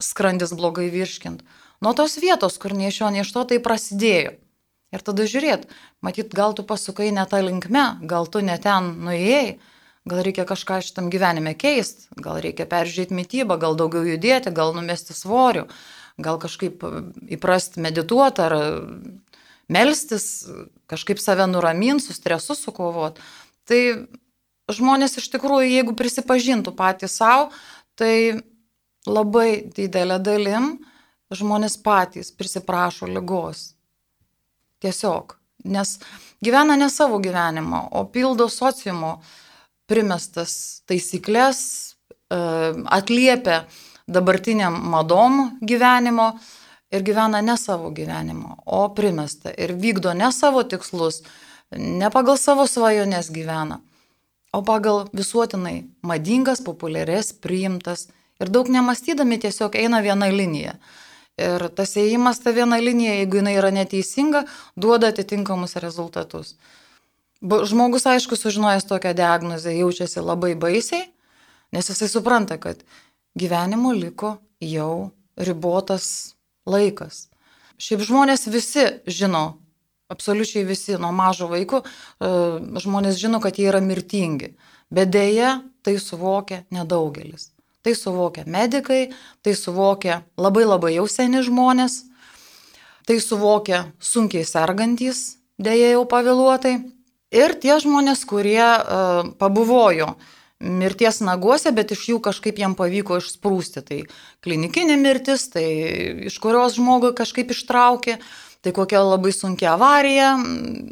skrandis 0.00 0.56
blogai 0.56 0.88
virškint. 0.94 1.44
Nuo 1.84 1.94
tos 1.94 2.16
vietos, 2.18 2.56
kur 2.58 2.72
nei 2.74 2.88
iš 2.90 3.02
jo, 3.02 3.12
nei 3.12 3.22
iš 3.26 3.36
to 3.36 3.44
tai 3.52 3.60
prasidėjo. 3.62 4.38
Ir 4.88 5.04
tada 5.04 5.26
žiūrėt, 5.28 5.66
matyt, 6.00 6.32
gal 6.32 6.54
tu 6.56 6.64
pasukai 6.64 7.10
ne 7.12 7.24
tą 7.28 7.42
linkme, 7.44 8.00
gal 8.08 8.28
tu 8.32 8.40
ne 8.40 8.56
ten 8.62 8.94
nuėjai, 9.04 9.58
gal 10.08 10.22
reikia 10.24 10.46
kažką 10.48 10.80
šitam 10.86 11.10
gyvenime 11.12 11.52
keisti, 11.58 12.08
gal 12.16 12.40
reikia 12.40 12.64
peržiūrėti 12.70 13.16
mytybą, 13.18 13.58
gal 13.60 13.76
daugiau 13.76 14.06
judėti, 14.08 14.54
gal 14.56 14.72
numesti 14.72 15.12
svorių, 15.12 15.66
gal 16.24 16.40
kažkaip 16.40 16.86
įprasti 17.36 17.84
medituoti 17.84 18.46
ar 18.46 18.56
melstis, 19.68 20.48
kažkaip 20.88 21.20
save 21.20 21.44
nuraminti, 21.52 22.08
su 22.08 22.16
stresu 22.16 22.56
sukovoti. 22.56 23.20
Tai 23.68 23.80
žmonės 24.72 25.20
iš 25.20 25.28
tikrųjų, 25.36 25.68
jeigu 25.68 25.96
prisipažintų 26.00 26.72
patys 26.80 27.20
savo, 27.20 27.50
tai 27.92 28.40
labai 29.04 29.68
didelė 29.76 30.16
dalim 30.16 30.78
žmonės 31.28 31.76
patys 31.84 32.32
prisiprašo 32.32 33.04
lygos 33.04 33.74
Tiesiog. 34.82 35.36
Nes 35.64 35.98
gyvena 36.44 36.76
ne 36.76 36.90
savo 36.90 37.18
gyvenimą, 37.18 37.88
o 37.90 38.04
pildo 38.12 38.48
sociumo 38.48 39.18
primestas 39.90 40.82
taisyklės, 40.86 41.60
e, 42.30 42.38
atliepia 42.86 43.64
dabartiniam 44.08 44.76
madom 44.92 45.58
gyvenimo 45.60 46.30
ir 46.92 47.02
gyvena 47.04 47.42
ne 47.44 47.56
savo 47.56 47.90
gyvenimo, 47.90 48.56
o 48.66 48.88
primesta 48.94 49.50
ir 49.50 49.74
vykdo 49.76 50.14
ne 50.16 50.30
savo 50.32 50.62
tikslus, 50.62 51.22
ne 51.76 52.10
pagal 52.10 52.38
savo 52.40 52.66
svajonės 52.66 53.32
gyvena, 53.34 53.80
o 54.52 54.62
pagal 54.64 55.08
visuotinai 55.12 55.82
madingas, 56.02 56.62
populiarias, 56.64 57.32
priimtas 57.32 58.08
ir 58.40 58.48
daug 58.48 58.70
nemastydami 58.72 59.38
tiesiog 59.42 59.76
eina 59.76 60.00
viena 60.04 60.30
linija. 60.32 60.78
Ir 61.38 61.68
tas 61.70 61.94
ėjimas 62.00 62.40
ta 62.42 62.50
viena 62.54 62.80
linija, 62.82 63.14
jeigu 63.20 63.38
jinai 63.38 63.54
yra 63.60 63.70
neteisinga, 63.74 64.42
duoda 64.74 65.12
atitinkamus 65.12 65.76
rezultatus. 65.78 66.56
Žmogus, 67.42 68.08
aišku, 68.10 68.34
sužinojęs 68.34 68.88
tokią 68.90 69.12
diagnozę, 69.14 69.70
jaučiasi 69.76 70.24
labai 70.24 70.56
baisiai, 70.58 71.04
nes 71.72 71.90
jisai 71.92 72.08
supranta, 72.10 72.58
kad 72.58 72.82
gyvenimo 73.38 73.92
liko 73.94 74.38
jau 74.58 75.12
ribotas 75.38 76.34
laikas. 76.66 77.28
Šiaip 77.78 78.02
žmonės 78.02 78.48
visi 78.50 78.88
žino, 79.06 79.60
absoliučiai 80.10 80.64
visi, 80.66 80.96
nuo 80.98 81.12
mažo 81.14 81.46
vaiko, 81.46 81.84
e, 81.84 82.32
žmonės 82.82 83.20
žino, 83.20 83.38
kad 83.38 83.54
jie 83.54 83.68
yra 83.70 83.78
mirtingi, 83.84 84.56
bet 84.90 85.14
dėja 85.14 85.60
tai 85.86 85.94
suvokia 86.02 86.64
nedaugelis. 86.74 87.52
Tai 87.86 87.94
suvokia 87.94 88.44
medikai, 88.46 89.12
tai 89.42 89.54
suvokia 89.54 90.22
labai 90.36 90.64
labai 90.66 90.96
jau 90.96 91.06
seni 91.06 91.44
žmonės, 91.46 92.02
tai 93.06 93.20
suvokia 93.22 93.86
sunkiai 94.02 94.44
sergantys, 94.44 95.38
dėja 95.62 95.94
jau 95.94 96.02
pavėluotai. 96.10 96.74
Ir 97.32 97.54
tie 97.60 97.76
žmonės, 97.80 98.24
kurie 98.28 98.64
uh, 98.64 99.30
pabuvojo 99.38 100.14
mirties 100.58 101.20
naguose, 101.22 101.70
bet 101.76 101.92
iš 101.94 102.06
jų 102.10 102.18
kažkaip 102.24 102.58
jam 102.58 102.74
pavyko 102.78 103.20
išsprūsti. 103.20 103.84
Tai 103.86 103.98
klinikinė 104.44 104.96
mirtis, 104.98 105.46
tai 105.52 105.66
iš 106.30 106.38
kurios 106.42 106.78
žmogui 106.80 107.12
kažkaip 107.16 107.52
ištraukė, 107.54 108.18
tai 108.64 108.72
kokia 108.74 109.04
labai 109.04 109.30
sunkia 109.32 109.76
avarija 109.76 110.32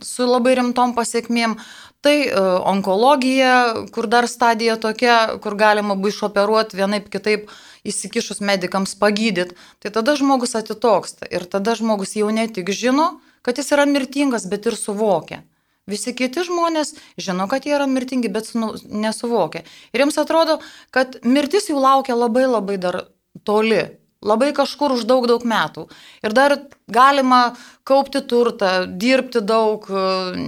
su 0.06 0.28
labai 0.28 0.54
rimtom 0.60 0.94
pasiekmėm, 0.94 1.56
Tai 2.06 2.18
e, 2.22 2.40
onkologija, 2.70 3.54
kur 3.90 4.06
dar 4.06 4.28
stadija 4.30 4.76
tokia, 4.78 5.16
kur 5.42 5.56
galima 5.58 5.96
buvo 5.98 6.12
išoperuoti 6.12 6.78
vienaip 6.78 7.08
kitaip 7.10 7.48
įsikišus 7.86 8.38
medikams 8.46 8.94
pagydyti, 9.00 9.56
tai 9.82 9.90
tada 9.94 10.14
žmogus 10.18 10.54
atitoksta 10.54 11.26
ir 11.34 11.48
tada 11.50 11.74
žmogus 11.74 12.14
jau 12.14 12.30
ne 12.30 12.46
tik 12.46 12.70
žino, 12.70 13.16
kad 13.42 13.58
jis 13.58 13.74
yra 13.74 13.88
mirtingas, 13.90 14.46
bet 14.46 14.70
ir 14.70 14.78
suvokia. 14.78 15.42
Visi 15.90 16.14
kiti 16.18 16.46
žmonės 16.46 16.94
žino, 17.18 17.46
kad 17.50 17.66
jie 17.66 17.74
yra 17.74 17.90
mirtingi, 17.90 18.30
bet 18.30 18.52
nesuvokia. 18.54 19.66
Ir 19.90 20.02
jiems 20.02 20.22
atrodo, 20.22 20.60
kad 20.94 21.18
mirtis 21.26 21.66
jų 21.70 21.82
laukia 21.82 22.14
labai 22.18 22.46
labai 22.46 22.78
dar 22.82 23.04
toli. 23.46 23.82
Labai 24.24 24.54
kažkur 24.56 24.94
už 24.96 25.04
daug, 25.04 25.26
daug 25.28 25.42
metų. 25.44 25.86
Ir 26.24 26.32
dar 26.32 26.54
galima 26.88 27.54
kaupti 27.84 28.22
turtą, 28.24 28.86
dirbti 28.88 29.42
daug, 29.44 29.84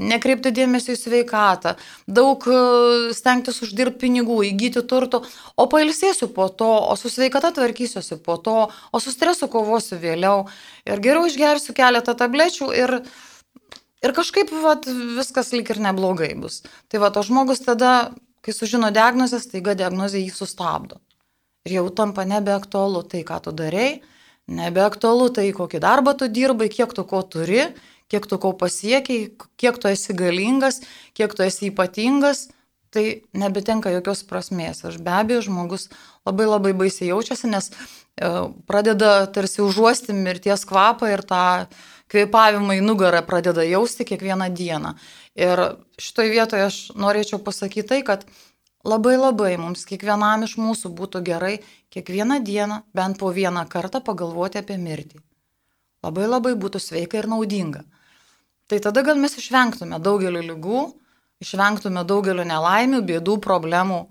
nekreipti 0.09 0.53
dėmesio 0.57 0.95
į 0.97 0.99
sveikatą, 0.99 1.75
daug 2.09 2.47
stengtis 3.13 3.61
uždirbti 3.67 4.07
pinigų, 4.07 4.41
įgyti 4.49 4.81
turtų, 4.89 5.21
o 5.55 5.67
pailsėsiu 5.69 6.31
po 6.33 6.49
to, 6.49 6.71
o 6.89 6.97
su 6.97 7.13
sveikata 7.13 7.53
tvarkysiuosi 7.59 8.17
po 8.25 8.39
to, 8.41 8.57
o 8.73 9.01
su 9.05 9.13
stresu 9.13 9.51
kovosiu 9.53 10.01
vėliau. 10.01 10.47
Ir 10.89 11.05
geriau 11.05 11.29
išgersiu 11.29 11.77
keletą 11.77 12.17
tablečių 12.17 12.71
ir, 12.73 12.95
ir 14.01 14.15
kažkaip 14.17 14.55
vat, 14.65 14.89
viskas 15.19 15.53
lik 15.53 15.75
ir 15.75 15.83
neblogai 15.85 16.33
bus. 16.41 16.63
Tai 16.89 17.05
va, 17.05 17.13
o 17.13 17.27
žmogus 17.27 17.61
tada, 17.69 18.15
kai 18.41 18.57
sužino 18.57 18.89
diagnozės, 18.97 19.51
taiga 19.53 19.77
diagnozė 19.77 20.25
jį 20.25 20.33
sustabdo 20.33 21.03
ir 21.67 21.79
jau 21.79 21.89
tampa 21.91 22.25
nebeaktualu 22.29 23.05
tai, 23.11 23.25
ką 23.27 23.41
tu 23.45 23.55
darei, 23.57 24.01
nebeaktualu 24.49 25.31
tai, 25.35 25.49
kokį 25.57 25.81
darbą 25.85 26.15
tu 26.19 26.29
dirbai, 26.29 26.69
kiek 26.73 26.95
tu 26.97 27.05
ko 27.09 27.23
turi, 27.23 27.67
kiek 28.09 28.29
tu 28.29 28.39
ko 28.41 28.55
pasiekiai, 28.57 29.33
kiek 29.61 29.81
tu 29.81 29.91
esi 29.91 30.17
galingas, 30.17 30.81
kiek 31.17 31.35
tu 31.37 31.45
esi 31.45 31.69
ypatingas, 31.69 32.49
tai 32.95 33.05
nebetenka 33.37 33.93
jokios 33.93 34.25
prasmės. 34.25 34.81
Aš 34.89 34.97
be 35.05 35.13
abejo, 35.13 35.43
žmogus 35.51 35.89
labai 36.27 36.49
labai 36.49 36.73
baisiai 36.77 37.11
jaučiasi, 37.11 37.51
nes 37.53 37.69
e, 37.69 38.31
pradeda 38.69 39.27
tarsi 39.33 39.61
užuosti 39.65 40.17
mirties 40.17 40.65
kvapą 40.69 41.11
ir 41.13 41.25
tą 41.29 41.45
kvėpavimą 42.09 42.79
į 42.79 42.85
nugarą 42.87 43.21
pradeda 43.27 43.65
jausti 43.69 44.07
kiekvieną 44.09 44.49
dieną. 44.57 44.95
Ir 45.39 45.61
šitoje 46.01 46.33
vietoje 46.33 46.69
aš 46.71 46.79
norėčiau 46.97 47.43
pasakyti 47.45 47.89
tai, 47.93 48.01
kad 48.07 48.25
Labai 48.87 49.17
labai 49.19 49.57
mums 49.59 49.83
kiekvienam 49.89 50.45
iš 50.47 50.55
mūsų 50.61 50.93
būtų 50.95 51.23
gerai 51.27 51.57
kiekvieną 51.95 52.39
dieną 52.47 52.83
bent 52.95 53.19
po 53.19 53.33
vieną 53.35 53.65
kartą 53.69 54.01
pagalvoti 54.05 54.61
apie 54.61 54.77
mirtį. 54.79 55.19
Labai 56.07 56.29
labai 56.29 56.55
būtų 56.55 56.79
sveika 56.79 57.19
ir 57.19 57.27
naudinga. 57.27 57.83
Tai 58.69 58.79
tada 58.85 59.03
gal 59.03 59.19
mes 59.19 59.35
išvengtume 59.41 59.99
daugelio 59.99 60.43
lygų, 60.45 60.85
išvengtume 61.43 62.05
daugelio 62.07 62.45
nelaimių, 62.47 63.03
bėdų, 63.09 63.39
problemų, 63.43 64.05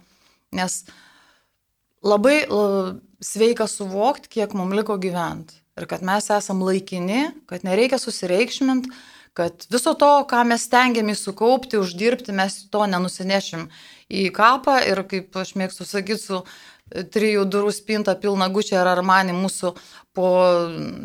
nes 0.57 0.81
labai 2.03 2.41
sveika 3.23 3.69
suvokti, 3.71 4.33
kiek 4.35 4.57
mums 4.57 4.75
liko 4.75 4.97
gyventi 4.99 5.61
ir 5.77 5.85
kad 5.85 6.01
mes 6.05 6.29
esam 6.33 6.63
laikini, 6.65 7.27
kad 7.49 7.65
nereikia 7.67 7.99
susireikšminti, 8.01 8.89
kad 9.37 9.67
viso 9.69 9.93
to, 9.93 10.09
ką 10.29 10.41
mes 10.49 10.65
stengiamės 10.65 11.21
sukaupti, 11.27 11.77
uždirbti, 11.77 12.33
mes 12.33 12.63
to 12.73 12.87
nenusinešim 12.89 13.67
į 14.09 14.29
kapą 14.33 14.79
ir 14.89 15.03
kaip 15.09 15.35
aš 15.37 15.53
mėgstu 15.59 15.85
sakyti, 15.85 16.23
su 16.23 16.39
e, 16.41 17.03
trijų 17.13 17.43
durų 17.45 17.73
spinta 17.75 18.15
pilna 18.17 18.47
gučia 18.49 18.79
ar 18.81 18.95
armani 18.95 19.35
mūsų 19.37 19.75
po 20.17 20.29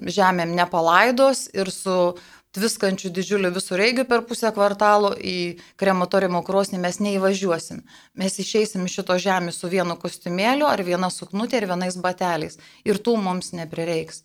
žemėm 0.09 0.55
nepalaidos 0.57 1.51
ir 1.53 1.69
su 1.75 2.15
tviskančių 2.57 3.11
didžiulių 3.17 3.51
visureigių 3.53 4.05
per 4.09 4.25
pusę 4.29 4.51
kvartalo 4.53 5.13
į 5.17 5.59
krematoriumo 5.81 6.43
krosnį 6.45 6.81
mes 6.85 7.01
neįvažiuosim. 7.05 7.83
Mes 8.21 8.39
išeisim 8.41 8.85
iš 8.89 8.99
šito 9.01 9.17
žemės 9.21 9.61
su 9.61 9.69
vienu 9.73 9.97
kostiumėliu 10.01 10.69
ar 10.69 10.85
viena 10.85 11.09
suknutė 11.13 11.61
ir 11.61 11.69
vienais 11.73 11.97
bateliais. 12.01 12.59
Ir 12.85 13.01
tų 13.01 13.17
mums 13.25 13.53
neprireiks. 13.57 14.25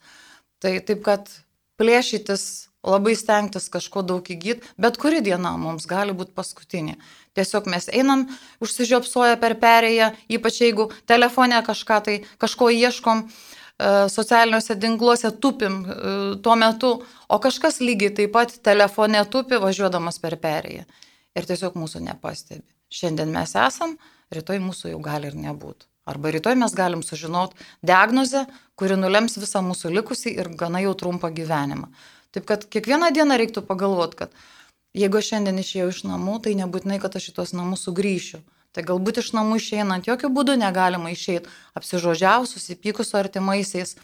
Tai 0.63 0.73
taip, 0.83 1.03
kad 1.07 1.31
plėšytis 1.79 2.66
labai 2.87 3.15
stengtis 3.19 3.69
kažko 3.73 4.03
daug 4.07 4.27
įgyti, 4.31 4.65
bet 4.79 4.97
kuri 5.01 5.21
diena 5.25 5.55
mums 5.59 5.87
gali 5.89 6.15
būti 6.17 6.35
paskutinė. 6.37 6.97
Tiesiog 7.37 7.67
mes 7.69 7.89
einam, 7.93 8.25
užsižiopsoja 8.63 9.37
per 9.41 9.57
perėją, 9.61 10.11
ypač 10.33 10.61
jeigu 10.63 10.89
telefone 11.09 11.59
kažką 11.65 11.99
tai, 12.05 12.15
kažko 12.41 12.69
ieškom, 12.73 13.25
e, 13.27 13.91
socialiniuose 14.13 14.77
tinkluose 14.81 15.31
tupim 15.43 15.83
e, 15.83 15.97
tuo 16.43 16.55
metu, 16.55 16.93
o 17.29 17.39
kažkas 17.43 17.81
lygiai 17.83 18.15
taip 18.21 18.33
pat 18.33 18.55
telefone 18.65 19.21
tupi 19.29 19.59
važiuodamas 19.61 20.17
per 20.23 20.39
perėją. 20.41 20.87
Ir 21.37 21.45
tiesiog 21.45 21.77
mūsų 21.77 22.01
nepastebi. 22.07 22.65
Šiandien 22.89 23.29
mes 23.35 23.53
esam, 23.59 23.97
rytoj 24.33 24.63
mūsų 24.63 24.95
jau 24.95 25.03
gali 25.03 25.29
ir 25.29 25.37
nebūti. 25.37 25.85
Arba 26.07 26.31
rytoj 26.31 26.55
mes 26.55 26.71
galim 26.71 27.01
sužinoti 27.03 27.57
diagnozę, 27.83 28.45
kuri 28.79 28.95
nulems 28.95 29.35
visą 29.41 29.59
mūsų 29.65 29.91
likusį 29.97 30.31
ir 30.39 30.49
gana 30.55 30.79
jau 30.79 30.93
trumpą 30.95 31.33
gyvenimą. 31.35 31.89
Taip 32.37 32.45
kad 32.45 32.67
kiekvieną 32.69 33.07
dieną 33.15 33.33
reiktų 33.41 33.63
pagalvoti, 33.65 34.17
kad 34.19 34.33
jeigu 34.93 35.17
aš 35.17 35.31
šiandien 35.31 35.57
išėjau 35.57 35.87
iš 35.89 36.03
namų, 36.05 36.35
tai 36.45 36.51
nebūtinai, 36.59 36.99
kad 37.01 37.15
aš 37.17 37.31
į 37.31 37.33
tos 37.39 37.53
namus 37.57 37.87
sugrįšiu. 37.87 38.43
Tai 38.77 38.83
galbūt 38.85 39.23
iš 39.23 39.31
namų 39.33 39.57
išeinant 39.57 40.05
jokių 40.05 40.29
būdų 40.35 40.53
negalima 40.61 41.09
išeiti 41.09 41.49
apsižodžiaus, 41.79 42.51
susipykus 42.53 43.09
su 43.09 43.17
artimaisiais, 43.17 43.95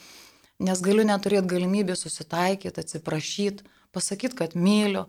nes 0.66 0.82
galiu 0.82 1.06
neturėti 1.06 1.52
galimybę 1.52 1.94
susitaikyti, 2.00 2.82
atsiprašyti, 2.82 3.68
pasakyti, 3.94 4.40
kad 4.40 4.58
myliu, 4.58 5.06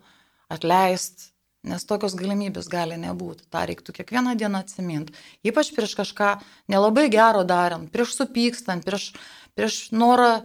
atleisti, 0.52 1.31
nes 1.64 1.88
tokios 1.88 2.19
galimybės 2.21 2.69
gali 2.69 3.00
nebūti. 3.00 3.49
Ta 3.49 3.64
reiktų 3.64 3.97
kiekvieną 4.02 4.37
dieną 4.37 4.61
atsiminti. 4.66 5.16
Ypač 5.49 5.73
prieš 5.73 5.97
kažką 5.97 6.35
nelabai 6.69 7.09
gero 7.09 7.40
darant, 7.49 7.88
prieš 7.88 8.19
supykstant, 8.21 8.85
prieš, 8.85 9.14
prieš 9.57 9.81
norą, 9.97 10.43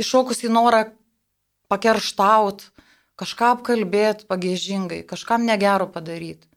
iššokus 0.00 0.46
į 0.48 0.54
norą 0.56 0.86
pakerštaut, 1.72 2.66
kažką 3.20 3.52
apkalbėti 3.56 4.28
pagėžingai, 4.30 5.02
kažkam 5.08 5.46
negero 5.48 5.88
padaryti. 5.90 6.48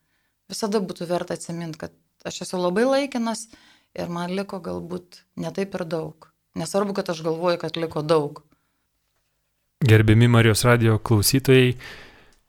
Visada 0.51 0.81
būtų 0.84 1.07
verta 1.10 1.38
atsiminti, 1.38 1.79
kad 1.86 1.95
aš 2.27 2.43
esu 2.45 2.60
labai 2.60 2.86
laikinas 2.86 3.48
ir 3.95 4.12
man 4.12 4.34
liko 4.36 4.60
galbūt 4.62 5.24
netaip 5.41 5.77
ir 5.79 5.86
daug. 5.89 6.29
Nesvarbu, 6.55 6.95
kad 6.95 7.10
aš 7.12 7.24
galvoju, 7.25 7.60
kad 7.62 7.79
liko 7.79 8.03
daug. 8.05 8.43
Gerbiami 9.86 10.27
Marijos 10.31 10.63
radio 10.65 10.98
klausytojai, 10.98 11.75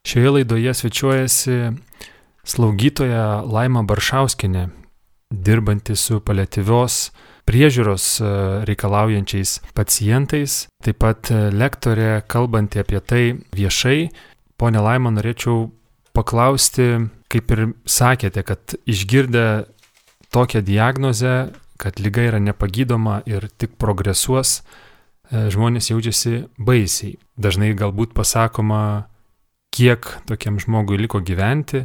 šioje 0.07 0.31
laidoje 0.37 0.75
svečiuojasi 0.75 1.57
slaugytoja 2.47 3.43
Laima 3.43 3.83
Baršauskinė, 3.83 4.69
dirbanti 5.31 5.97
su 5.99 6.21
paliatyvios 6.23 7.11
priežiūros 7.47 8.07
e, 8.21 8.31
reikalaujančiais 8.67 9.61
pacientais, 9.77 10.67
taip 10.83 10.99
pat 11.03 11.31
e, 11.31 11.49
lektorė 11.55 12.21
kalbanti 12.29 12.83
apie 12.83 13.01
tai 13.01 13.23
viešai. 13.55 14.11
Pone 14.59 14.83
Laima, 14.83 15.13
norėčiau 15.15 15.69
paklausti, 16.17 17.07
kaip 17.31 17.53
ir 17.55 17.63
sakėte, 17.87 18.43
kad 18.47 18.77
išgirdę 18.89 19.47
tokią 20.35 20.65
diagnozę, 20.67 21.37
kad 21.81 22.01
lyga 22.01 22.25
yra 22.33 22.41
nepagydoma 22.43 23.21
ir 23.29 23.47
tik 23.55 23.77
progresuos, 23.79 24.63
e, 25.31 25.47
žmonės 25.53 25.93
jaučiasi 25.93 26.47
baisiai. 26.59 27.15
Dažnai 27.39 27.75
galbūt 27.79 28.17
pasakoma, 28.17 29.07
kiek 29.77 30.09
tokiam 30.27 30.59
žmogui 30.59 30.99
liko 30.99 31.21
gyventi. 31.21 31.85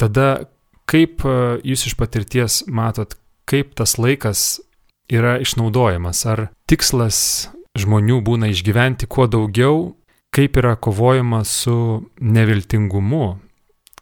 Tada 0.00 0.46
kaip 0.90 1.22
jūs 1.66 1.88
iš 1.88 1.96
patirties 1.98 2.62
matot, 2.70 3.16
kaip 3.48 3.74
tas 3.78 3.96
laikas 3.98 4.62
yra 5.10 5.36
išnaudojamas. 5.42 6.24
Ar 6.26 6.46
tikslas 6.70 7.50
žmonių 7.78 8.20
būna 8.24 8.50
išgyventi 8.52 9.08
kuo 9.10 9.26
daugiau, 9.30 9.94
kaip 10.34 10.58
yra 10.58 10.74
kovojama 10.76 11.44
su 11.46 12.04
neviltingumu, 12.20 13.38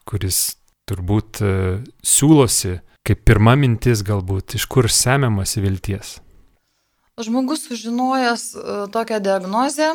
kuris 0.08 0.56
turbūt 0.88 1.42
e, 1.44 1.52
siūlosi 2.04 2.78
kaip 3.06 3.24
pirma 3.26 3.54
mintis 3.58 4.02
galbūt, 4.06 4.56
iš 4.58 4.66
kur 4.70 4.88
semiamasi 4.90 5.62
vilties. 5.62 6.16
Žmogus 7.22 7.66
sužinojęs 7.68 8.44
e, 8.54 8.76
tokią 8.94 9.18
diagnozę, 9.22 9.90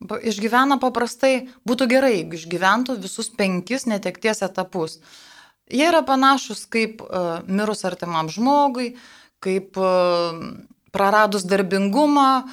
išgyvena 0.00 0.80
paprastai, 0.82 1.48
būtų 1.68 1.88
gerai, 1.90 2.12
jeigu 2.18 2.38
išgyventų 2.38 2.98
visus 3.00 3.30
penkis 3.36 3.86
netekties 3.88 4.42
etapus. 4.46 4.98
Jie 5.70 5.86
yra 5.86 6.00
panašus 6.02 6.64
kaip 6.66 6.98
uh, 7.04 7.44
mirus 7.46 7.84
artimam 7.86 8.26
žmogui, 8.32 8.88
uh, 8.96 9.19
kaip 9.44 9.78
e, 9.80 9.92
praradus 10.92 11.46
darbingumą, 11.48 12.44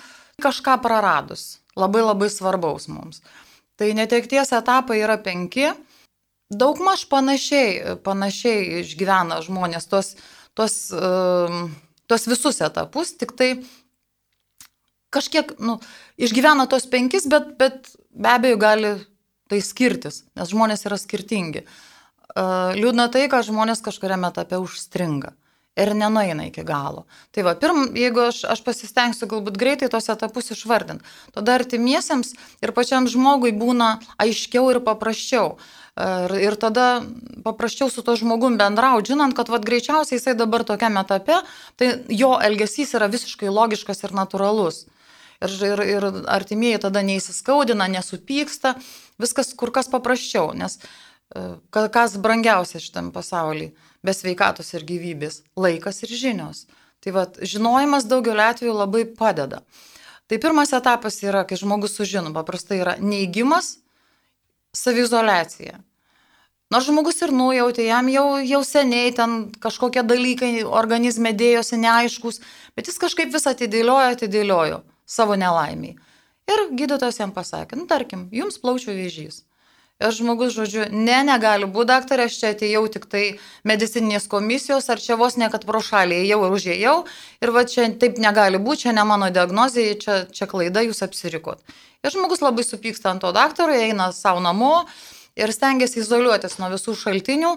kažką 0.41 0.77
praradus. 0.81 1.59
Labai 1.77 2.01
labai 2.01 2.29
svarbaus 2.33 2.87
mums. 2.89 3.21
Tai 3.77 3.91
netekties 3.93 4.53
etapai 4.57 5.01
yra 5.03 5.17
penki. 5.21 5.69
Daugmaž 6.49 7.05
panašiai, 7.11 7.97
panašiai 8.05 8.81
išgyvena 8.81 9.41
žmonės 9.45 9.89
tuos, 9.91 10.13
tuos, 10.55 10.77
uh, 10.95 11.65
tuos 12.07 12.25
visus 12.31 12.61
etapus, 12.63 13.11
tik 13.19 13.33
tai 13.35 13.49
kažkiek, 15.13 15.51
nu, 15.59 15.75
išgyvena 16.15 16.65
tuos 16.71 16.87
penkis, 16.87 17.27
bet, 17.27 17.51
bet 17.59 17.91
be 18.15 18.31
abejo 18.31 18.61
gali 18.63 18.93
tai 19.51 19.59
skirtis, 19.63 20.23
nes 20.39 20.53
žmonės 20.53 20.87
yra 20.87 20.97
skirtingi. 20.99 21.65
Uh, 22.31 22.71
liūdna 22.79 23.09
tai, 23.11 23.27
kad 23.31 23.45
žmonės 23.47 23.83
kažkuriame 23.83 24.31
etape 24.31 24.59
užstringa. 24.63 25.35
Ir 25.77 25.91
nenueina 25.93 26.47
iki 26.47 26.63
galo. 26.65 27.03
Tai 27.35 27.43
va, 27.45 27.53
pirm, 27.59 27.91
jeigu 27.93 28.23
aš, 28.31 28.41
aš 28.49 28.63
pasistengsiu 28.65 29.27
galbūt 29.29 29.59
greitai 29.61 29.91
tos 29.93 30.09
etapus 30.09 30.49
išvardinti, 30.55 31.05
tada 31.35 31.53
artimiesiems 31.59 32.31
ir 32.65 32.73
pačiam 32.73 33.05
žmogui 33.05 33.51
būna 33.53 33.99
aiškiau 34.23 34.71
ir 34.73 34.81
paprasčiau. 34.85 35.53
Ir, 35.97 36.33
ir 36.41 36.57
tada 36.61 37.03
paprasčiau 37.45 37.91
su 37.93 38.01
to 38.05 38.15
žmogum 38.17 38.57
bendrauti, 38.57 39.13
žinant, 39.13 39.37
kad 39.37 39.49
vat, 39.53 39.65
greičiausiai 39.65 40.17
jisai 40.17 40.33
dabar 40.37 40.65
tokiame 40.65 41.01
etape, 41.05 41.39
tai 41.77 41.89
jo 42.09 42.35
elgesys 42.41 42.93
yra 42.97 43.09
visiškai 43.13 43.49
logiškas 43.53 44.05
ir 44.05 44.13
natūralus. 44.17 44.85
Ir, 45.45 45.53
ir, 45.61 45.83
ir 45.85 46.07
artimieji 46.33 46.81
tada 46.87 47.03
neįsiskaudina, 47.05 47.85
nesupyksta, 47.93 48.73
viskas 49.21 49.53
kur 49.57 49.69
kas 49.73 49.89
paprasčiau, 49.93 50.49
nes 50.57 50.79
e, 50.81 51.51
kas 51.73 52.17
brangiausia 52.21 52.81
šitam 52.81 53.13
pasaulyje 53.13 53.75
be 54.07 54.15
sveikatos 54.15 54.73
ir 54.73 54.87
gyvybės- 54.87 55.41
laikas 55.63 56.03
ir 56.03 56.15
žinios. 56.23 56.65
Tai 57.03 57.11
vad, 57.11 57.37
žinojimas 57.41 58.07
daugeliu 58.07 58.43
atveju 58.47 58.73
labai 58.73 59.03
padeda. 59.05 59.61
Tai 60.27 60.37
pirmas 60.43 60.73
etapas 60.73 61.21
yra, 61.23 61.45
kai 61.47 61.55
žmogus 61.55 61.95
sužino, 61.95 62.33
paprastai 62.33 62.79
yra 62.83 62.95
neigimas, 62.99 63.77
savizolacija. 64.75 65.79
Nors 66.67 66.89
žmogus 66.89 67.21
ir 67.23 67.31
nujautė, 67.31 67.85
jam 67.87 68.09
jau, 68.11 68.25
jau 68.43 68.59
seniai 68.67 69.13
ten 69.15 69.37
kažkokie 69.63 70.03
dalykai 70.03 70.65
organizme 70.67 71.31
dėjosi 71.31 71.79
neaiškus, 71.79 72.41
bet 72.75 72.89
jis 72.91 72.99
kažkaip 72.99 73.31
vis 73.31 73.47
atidėliojo, 73.47 74.09
atidėliojo 74.17 74.81
savo 75.07 75.37
nelaimiai. 75.39 75.95
Ir 76.47 76.65
gydytojas 76.75 77.21
jam 77.21 77.31
pasakė, 77.35 77.79
nu 77.79 77.87
tarkim, 77.87 78.27
jums 78.35 78.59
plaučių 78.59 78.97
vėžys. 78.99 79.45
Ir 79.97 80.13
žmogus, 80.13 80.51
žodžiu, 80.53 80.83
ne, 80.93 81.15
negali 81.25 81.65
būti 81.65 81.89
daktarė, 81.89 82.27
aš 82.29 82.35
čia 82.37 82.51
atėjau 82.53 82.83
tik 82.93 83.07
tai 83.09 83.23
medicininės 83.65 84.27
komisijos, 84.29 84.91
ar 84.93 85.01
čia 85.01 85.17
vos 85.17 85.39
ne 85.41 85.47
kad 85.49 85.65
pro 85.65 85.81
šalį 85.81 86.19
ėjau 86.21 86.37
ir 86.45 86.53
užėjau, 86.53 86.93
ir 87.41 87.53
va 87.55 87.63
čia 87.65 87.87
taip 87.97 88.19
negali 88.21 88.61
būti, 88.61 88.85
čia 88.85 88.93
ne 88.93 89.07
mano 89.09 89.31
diagnozija, 89.33 89.95
čia, 90.03 90.19
čia 90.29 90.45
klaida, 90.51 90.85
jūs 90.85 91.01
apsirikot. 91.01 91.65
Ir 92.05 92.13
žmogus 92.13 92.45
labai 92.45 92.61
supyksta 92.67 93.09
ant 93.09 93.25
to 93.25 93.33
daktaro, 93.33 93.73
eina 93.73 94.11
savo 94.13 94.43
namo 94.45 94.85
ir 95.33 95.49
stengiasi 95.53 96.03
izoliuotis 96.03 96.59
nuo 96.61 96.69
visų 96.75 96.93
šaltinių, 97.01 97.55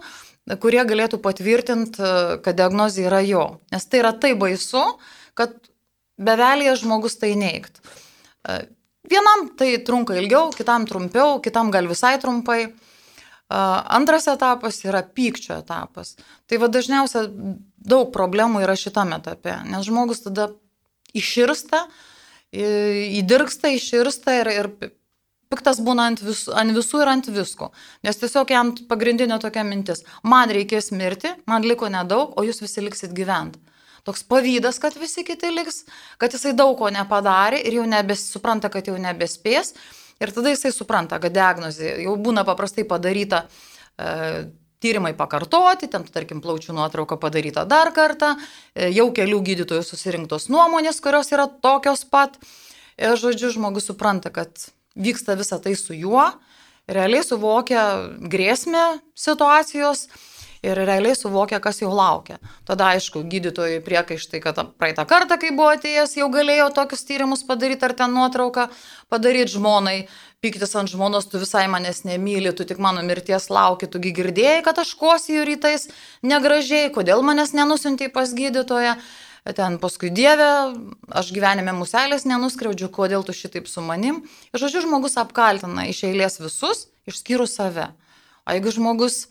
kurie 0.64 0.80
galėtų 0.88 1.20
patvirtinti, 1.20 2.10
kad 2.40 2.56
diagnozija 2.56 3.12
yra 3.12 3.20
jo. 3.20 3.44
Nes 3.68 3.84
tai 3.84 4.00
yra 4.00 4.16
taip 4.16 4.40
baisu, 4.40 4.86
kad 5.36 5.60
bevelėje 6.16 6.80
žmogus 6.86 7.20
tai 7.20 7.34
neigt. 7.36 7.84
Vienam 9.08 9.48
tai 9.56 9.78
trunka 9.84 10.14
ilgiau, 10.18 10.50
kitam 10.52 10.84
trumpiau, 10.86 11.40
kitam 11.40 11.70
gal 11.72 11.88
visai 11.88 12.18
trumpai. 12.20 12.74
Antras 13.50 14.28
etapas 14.30 14.78
yra 14.84 15.00
pykčio 15.02 15.56
etapas. 15.58 16.14
Tai 16.46 16.60
va 16.62 16.68
dažniausia 16.70 17.24
daug 17.80 18.12
problemų 18.14 18.62
yra 18.62 18.76
šitame 18.78 19.16
etape, 19.18 19.56
nes 19.66 19.88
žmogus 19.88 20.22
tada 20.26 20.50
iširsta, 21.16 21.86
įdirksta, 22.52 23.72
iširsta 23.74 24.36
ir, 24.42 24.52
ir 24.52 24.68
piktas 25.50 25.80
būna 25.82 26.10
ant, 26.12 26.22
vis, 26.22 26.44
ant 26.46 26.76
visų 26.76 27.02
ir 27.02 27.10
ant 27.10 27.32
visko. 27.32 27.72
Nes 28.06 28.20
tiesiog 28.20 28.52
jam 28.52 28.74
pagrindinė 28.90 29.40
tokia 29.42 29.64
mintis- 29.66 30.04
man 30.22 30.52
reikės 30.52 30.92
mirti, 30.92 31.34
man 31.46 31.66
liko 31.66 31.88
nedaug, 31.88 32.36
o 32.36 32.46
jūs 32.46 32.62
visi 32.62 32.84
liksit 32.84 33.16
gyventi 33.16 33.58
toks 34.06 34.22
pavydas, 34.28 34.80
kad 34.82 34.96
visi 35.00 35.24
kiti 35.26 35.50
liks, 35.52 35.84
kad 36.20 36.32
jisai 36.34 36.54
daug 36.56 36.76
ko 36.78 36.90
nepadarė 36.92 37.60
ir 37.64 37.80
jau 37.80 37.88
nebesupranta, 37.88 38.70
kad 38.72 38.88
jau 38.90 38.96
nebespės. 39.00 39.74
Ir 40.20 40.32
tada 40.36 40.52
jisai 40.52 40.72
supranta, 40.76 41.16
kad 41.20 41.32
diagnozė 41.32 41.94
jau 42.04 42.16
būna 42.20 42.44
paprastai 42.44 42.84
padaryta 42.88 43.46
e, 43.96 44.42
tyrimai 44.80 45.14
pakartoti, 45.16 45.88
ten, 45.92 46.04
tarkim, 46.12 46.42
plaučių 46.44 46.76
nuotrauka 46.76 47.16
padaryta 47.20 47.64
dar 47.68 47.92
kartą, 47.96 48.34
e, 48.74 48.90
jau 48.92 49.08
kelių 49.16 49.40
gydytojų 49.48 49.84
susirinktos 49.86 50.50
nuomonės, 50.52 51.00
kurios 51.04 51.32
yra 51.32 51.48
tokios 51.48 52.04
pat. 52.04 52.36
Ir, 53.00 53.16
žodžiu, 53.16 53.48
žmogus 53.54 53.88
supranta, 53.88 54.28
kad 54.28 54.52
vyksta 54.92 55.38
visa 55.40 55.56
tai 55.62 55.72
su 55.78 55.96
juo, 55.96 56.26
realiai 56.90 57.24
suvokia 57.24 57.84
grėsmę 58.20 59.00
situacijos 59.16 60.08
ir 60.62 60.76
realiai 60.76 61.16
suvokia, 61.16 61.60
kas 61.62 61.80
jau 61.80 61.90
laukia. 61.94 62.38
Tada, 62.68 62.90
aišku, 62.94 63.22
gydytojai 63.30 63.80
priekaištai, 63.84 64.40
kad 64.44 64.60
praeitą 64.80 65.06
kartą, 65.08 65.38
kai 65.40 65.52
buvo 65.56 65.70
atėjęs, 65.74 66.18
jau 66.20 66.28
galėjo 66.32 66.68
tokius 66.76 67.06
tyrimus 67.08 67.44
padaryti 67.48 67.86
ar 67.88 67.96
ten 67.96 68.12
nuotrauką 68.16 68.66
padaryti 69.12 69.56
žmonai, 69.56 69.96
pyktis 70.44 70.76
ant 70.76 70.92
žmonos, 70.92 71.30
tu 71.32 71.40
visai 71.40 71.66
manęs 71.72 72.04
nemyli, 72.08 72.52
tu 72.56 72.68
tik 72.68 72.80
mano 72.82 73.02
mirties 73.06 73.48
lauki, 73.52 73.88
tugi 73.88 74.12
girdėjai, 74.16 74.60
kad 74.66 74.78
aš 74.84 74.92
kosiju 75.00 75.48
rytais 75.48 75.88
negražiai, 76.26 76.92
kodėl 76.92 77.24
manęs 77.24 77.56
nenusintai 77.56 78.12
pas 78.12 78.32
gydytoją. 78.36 78.98
Ten 79.56 79.78
paskui 79.80 80.10
Dieve, 80.12 80.76
aš 81.16 81.30
gyvenime 81.32 81.72
muselės 81.72 82.26
nenuskriaudžiu, 82.28 82.90
kodėl 82.92 83.24
tu 83.24 83.32
šitaip 83.32 83.70
su 83.72 83.80
manim. 83.80 84.20
Ir 84.52 84.60
žodžiu, 84.60 84.84
žmogus 84.84 85.16
apkaltina 85.16 85.86
iš 85.88 86.02
eilės 86.10 86.36
visus, 86.42 86.90
išskyrus 87.08 87.56
save. 87.56 87.88
O 88.44 88.52
jeigu 88.52 88.74
žmogus 88.76 89.24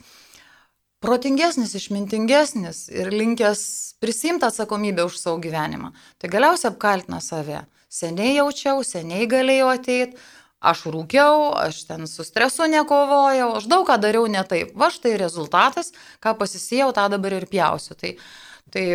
protingesnis, 1.03 1.75
išmintingesnis 1.79 2.87
ir 2.91 3.11
linkęs 3.13 3.61
prisimti 4.03 4.47
atsakomybę 4.47 5.05
už 5.07 5.19
savo 5.19 5.37
gyvenimą. 5.43 5.93
Tai 6.19 6.31
galiausiai 6.31 6.71
apkaltina 6.73 7.21
save. 7.23 7.63
Seniai 7.89 8.35
jaučiau, 8.37 8.83
seniai 8.85 9.25
galėjau 9.29 9.71
ateiti, 9.73 10.19
aš 10.59 10.83
rūkiau, 10.91 11.53
aš 11.57 11.85
ten 11.87 12.05
su 12.07 12.25
stresu 12.27 12.67
nekovojau, 12.69 13.55
aš 13.57 13.69
daug 13.71 13.87
ką 13.87 13.95
dariau 14.01 14.27
ne 14.27 14.43
taip. 14.43 14.75
Va 14.77 14.91
štai 14.93 15.15
rezultatas, 15.17 15.93
ką 16.23 16.35
pasisėjau, 16.39 16.91
tą 16.95 17.07
dabar 17.11 17.39
ir 17.39 17.47
pjausiu. 17.49 17.95
Tai, 17.99 18.13
tai 18.75 18.85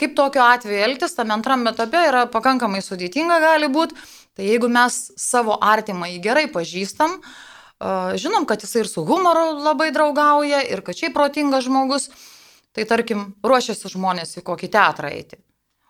kaip 0.00 0.16
tokiu 0.16 0.42
atveju 0.46 0.82
elgtis, 0.88 1.14
tam 1.14 1.30
antram 1.36 1.68
etape 1.68 2.00
yra 2.08 2.24
pakankamai 2.32 2.80
sudėtinga 2.84 3.38
gali 3.44 3.68
būti. 3.72 3.98
Tai 4.36 4.48
jeigu 4.48 4.70
mes 4.72 4.98
savo 5.20 5.58
artimą 5.60 6.08
į 6.16 6.20
gerai 6.24 6.46
pažįstam, 6.50 7.18
Žinom, 7.80 8.44
kad 8.44 8.60
jisai 8.60 8.82
ir 8.84 8.88
su 8.88 9.04
humoru 9.08 9.60
labai 9.64 9.88
draugauja, 9.94 10.60
ir 10.68 10.82
kad 10.84 10.98
šiaip 10.98 11.14
protingas 11.16 11.64
žmogus. 11.64 12.10
Tai 12.76 12.84
tarkim, 12.86 13.30
ruošiasi 13.42 13.90
žmonės 13.90 14.36
į 14.38 14.44
kokį 14.46 14.68
teatrą 14.70 15.08
eiti. 15.10 15.40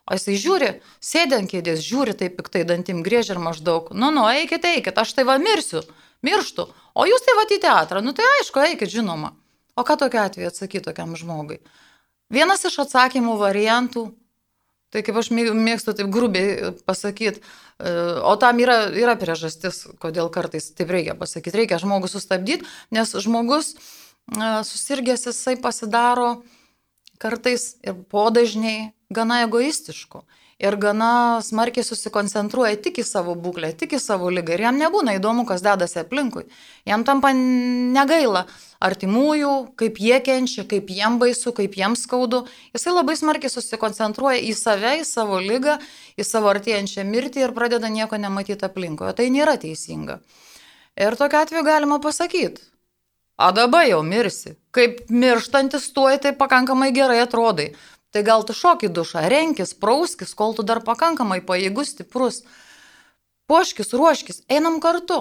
O 0.09 0.17
jisai 0.17 0.37
žiūri, 0.41 0.69
sėdė 1.03 1.37
ant 1.43 1.51
kėdės, 1.51 1.83
žiūri 1.85 2.15
taip 2.19 2.39
piktai 2.39 2.63
dantim 2.67 3.03
grėžia 3.07 3.37
ir 3.37 3.43
maždaug, 3.43 3.91
nu, 3.93 4.09
nu, 4.15 4.25
eikit, 4.27 4.65
eikit, 4.67 4.97
aš 4.99 5.13
tai 5.19 5.27
va 5.29 5.37
mirsiu, 5.39 5.83
mirštu. 6.27 6.67
O 6.95 7.07
jūs 7.07 7.27
tai 7.27 7.37
va 7.39 7.45
į 7.47 7.61
teatrą, 7.63 8.03
nu 8.03 8.15
tai 8.17 8.27
aišku, 8.39 8.63
eikit, 8.71 8.91
žinoma. 8.91 9.35
O 9.79 9.85
ką 9.87 9.99
tokia 10.01 10.25
atveju 10.27 10.51
atsakyti 10.51 10.87
tokiam 10.89 11.13
žmogui? 11.19 11.61
Vienas 12.31 12.65
iš 12.67 12.81
atsakymų 12.87 13.37
variantų, 13.39 14.09
tai 14.91 15.03
kaip 15.07 15.19
aš 15.21 15.31
mėgstu 15.35 15.95
taip 15.97 16.11
grubiai 16.13 16.73
pasakyti, 16.87 17.41
e, 17.41 17.95
o 18.27 18.35
tam 18.41 18.61
yra, 18.63 18.91
yra 18.91 19.17
priežastis, 19.19 19.85
kodėl 20.03 20.31
kartais 20.35 20.71
taip 20.75 20.91
reikia 20.91 21.17
pasakyti, 21.19 21.63
reikia 21.63 21.81
žmogų 21.83 22.11
sustabdyti, 22.11 22.67
nes 22.95 23.15
žmogus 23.23 23.75
e, 23.75 23.81
susirgęs 24.67 25.29
jisai 25.31 25.57
pasidaro 25.63 26.41
kartais 27.21 27.77
ir 27.85 27.99
podažniai 28.11 28.91
gana 29.13 29.45
egoistišku 29.47 30.25
ir 30.61 30.77
gana 30.77 31.41
smarkiai 31.45 31.85
susikoncentruoja 31.87 32.77
tik 32.85 33.01
į 33.01 33.05
savo 33.09 33.35
būklę, 33.39 33.73
tik 33.81 33.95
į 33.97 34.01
savo 34.03 34.29
lygą 34.33 34.57
ir 34.57 34.65
jam 34.67 34.81
nebūna 34.81 35.17
įdomu, 35.17 35.47
kas 35.49 35.65
dedasi 35.65 36.03
aplinkui. 36.03 36.45
Jam 36.89 37.05
tampa 37.09 37.33
negaila 37.35 38.45
artimųjų, 38.85 39.53
kaip 39.81 40.01
jie 40.01 40.19
kenčia, 40.25 40.67
kaip 40.69 40.91
jiem 40.93 41.19
baisu, 41.21 41.55
kaip 41.57 41.77
jiem 41.81 41.97
skaudu. 41.97 42.43
Jisai 42.77 42.93
labai 42.93 43.17
smarkiai 43.17 43.53
susikoncentruoja 43.53 44.41
į 44.45 44.53
save, 44.57 44.99
į 45.01 45.07
savo 45.09 45.41
lygą, 45.41 45.79
į 46.21 46.27
savo 46.29 46.53
artėjančią 46.53 47.07
mirtį 47.09 47.47
ir 47.47 47.57
pradeda 47.57 47.89
nieko 47.93 48.21
nematyti 48.21 48.69
aplinkui. 48.69 49.09
O 49.09 49.17
tai 49.17 49.31
nėra 49.33 49.57
teisinga. 49.61 50.21
Ir 51.01 51.17
tokiu 51.17 51.41
atveju 51.41 51.65
galima 51.65 52.01
pasakyti, 52.03 52.61
a 53.41 53.53
dabar 53.57 53.87
jau 53.89 54.03
mirsi. 54.05 54.59
Kaip 54.77 55.07
mirštantis 55.09 55.89
tuoj 55.97 56.19
tai 56.21 56.35
pakankamai 56.37 56.91
gerai 56.93 57.23
atrodai. 57.23 57.71
Tai 58.11 58.23
gal 58.27 58.43
tu 58.47 58.55
šokį 58.57 58.91
dušą, 58.91 59.23
renkis, 59.31 59.75
prauskis, 59.79 60.35
kol 60.35 60.57
tu 60.57 60.65
dar 60.67 60.83
pakankamai 60.87 61.39
pajėgus, 61.47 61.95
stiprus. 61.95 62.43
Poškis, 63.51 63.95
ruoškis, 63.95 64.43
einam 64.51 64.81
kartu. 64.83 65.21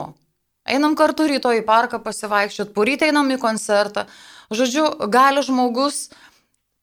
Einam 0.70 0.96
kartu 0.98 1.28
rytoj 1.30 1.62
į 1.62 1.66
parką 1.66 2.02
pasivaikščiot, 2.04 2.74
poryt 2.74 3.06
einam 3.06 3.30
į 3.34 3.40
koncertą. 3.42 4.06
Žodžiu, 4.54 4.86
gali 5.14 5.42
žmogus 5.46 6.10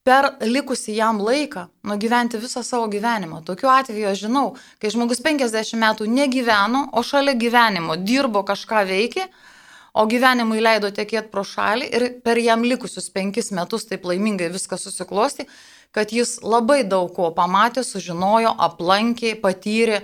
per 0.07 0.37
likusi 0.47 0.95
jam 0.95 1.19
laiką 1.19 1.67
nugyventi 1.91 2.39
visą 2.39 2.63
savo 2.63 2.87
gyvenimą. 2.91 3.43
Tokiu 3.47 3.71
atveju 3.75 4.11
aš 4.13 4.23
žinau, 4.27 4.47
kai 4.79 4.93
žmogus 4.95 5.23
50 5.23 5.75
metų 5.83 6.07
negyveno, 6.07 6.87
o 6.95 7.03
šalia 7.03 7.35
gyvenimo 7.35 7.99
dirbo 7.99 8.45
kažką 8.47 8.85
veikė, 8.87 9.27
o 9.99 10.07
gyvenimui 10.07 10.63
leido 10.63 10.93
tekėti 10.95 11.33
pro 11.33 11.43
šalį 11.43 11.91
ir 11.99 12.07
per 12.23 12.39
jam 12.39 12.63
likusius 12.63 13.11
penkis 13.11 13.51
metus 13.51 13.89
taip 13.91 14.07
laimingai 14.07 14.53
viskas 14.55 14.87
susiklosti, 14.87 15.49
kad 15.97 16.13
jis 16.13 16.37
labai 16.45 16.83
daug 16.85 17.09
ko 17.17 17.33
pamatė, 17.33 17.81
sužinojo, 17.87 18.53
aplankė, 18.69 19.33
patyrė. 19.41 20.03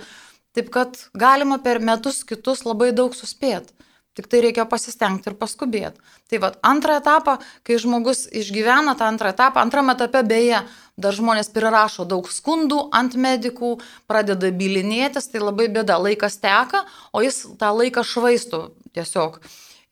Taip 0.53 0.69
kad 0.73 0.97
galima 1.17 1.59
per 1.61 1.79
metus 1.81 2.23
kitus 2.25 2.65
labai 2.65 2.91
daug 2.97 3.13
suspėti. 3.17 3.73
Tik 4.13 4.27
tai 4.29 4.43
reikia 4.45 4.67
pasistengti 4.69 5.31
ir 5.31 5.35
paskubėti. 5.37 5.97
Tai 6.29 6.39
vad, 6.43 6.57
antrą 6.61 6.99
etapą, 6.99 7.39
kai 7.65 7.79
žmogus 7.81 8.27
išgyvena 8.29 8.93
tą 8.97 9.07
antrą 9.09 9.31
etapą, 9.33 9.63
antrame 9.65 9.95
etape 9.97 10.21
beje, 10.29 10.59
dar 11.01 11.17
žmonės 11.17 11.49
prirašo 11.53 12.05
daug 12.05 12.29
skundų 12.29 12.77
ant 12.93 13.17
medikų, 13.17 13.71
pradeda 14.05 14.51
bilinėtis, 14.53 15.31
tai 15.33 15.41
labai 15.41 15.65
bėda, 15.73 15.97
laikas 15.97 16.37
teka, 16.41 16.83
o 17.09 17.25
jis 17.25 17.41
tą 17.57 17.73
laiką 17.73 18.05
švaisto 18.05 18.67
tiesiog. 18.93 19.41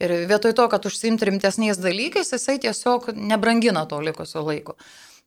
Ir 0.02 0.14
vietoj 0.30 0.54
to, 0.58 0.68
kad 0.70 0.86
užsimti 0.86 1.26
rimtesniais 1.30 1.82
dalykais, 1.82 2.30
jisai 2.34 2.60
tiesiog 2.62 3.10
nebrangina 3.18 3.88
to 3.90 4.02
likusio 4.06 4.46
laiko. 4.46 4.78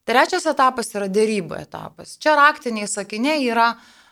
Trečias 0.04 0.44
etapas 0.44 0.90
yra 0.92 1.06
dėrybų 1.08 1.56
etapas. 1.62 2.18
Čia 2.20 2.34
raktiniai 2.36 2.88
sakiniai 2.90 3.46
yra, 3.48 3.70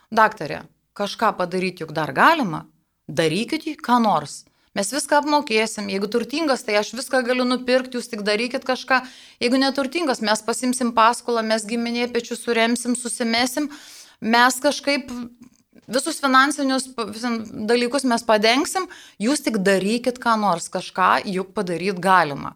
daktarė, 0.09 0.63
kažką 0.97 1.35
padaryti 1.37 1.85
juk 1.85 1.93
dar 1.93 2.09
galima, 2.17 2.63
darykit 3.05 3.67
ką 3.85 3.99
nors. 4.01 4.43
Mes 4.73 4.89
viską 4.89 5.19
apmokėsim, 5.21 5.91
jeigu 5.93 6.09
turtingas, 6.09 6.63
tai 6.65 6.79
aš 6.79 6.95
viską 6.97 7.21
galiu 7.27 7.45
nupirkti, 7.45 7.99
jūs 7.99 8.09
tik 8.09 8.23
darykit 8.25 8.65
kažką. 8.65 9.03
Jeigu 9.43 9.59
neturtingas, 9.61 10.23
mes 10.25 10.41
pasimsim 10.41 10.95
paskolą, 10.97 11.43
mes 11.45 11.67
giminė 11.69 12.07
pečių 12.09 12.39
suremsim, 12.39 12.97
susimesim, 12.97 13.69
mes 14.17 14.57
kažkaip 14.65 15.13
visus 15.85 16.17
finansinius 16.23 16.89
dalykus 17.69 18.07
mes 18.09 18.25
padengsim, 18.25 18.89
jūs 19.21 19.45
tik 19.45 19.61
darykit 19.61 20.17
ką 20.17 20.39
nors, 20.41 20.71
kažką 20.73 21.19
juk 21.29 21.53
padaryti 21.53 22.01
galima 22.01 22.55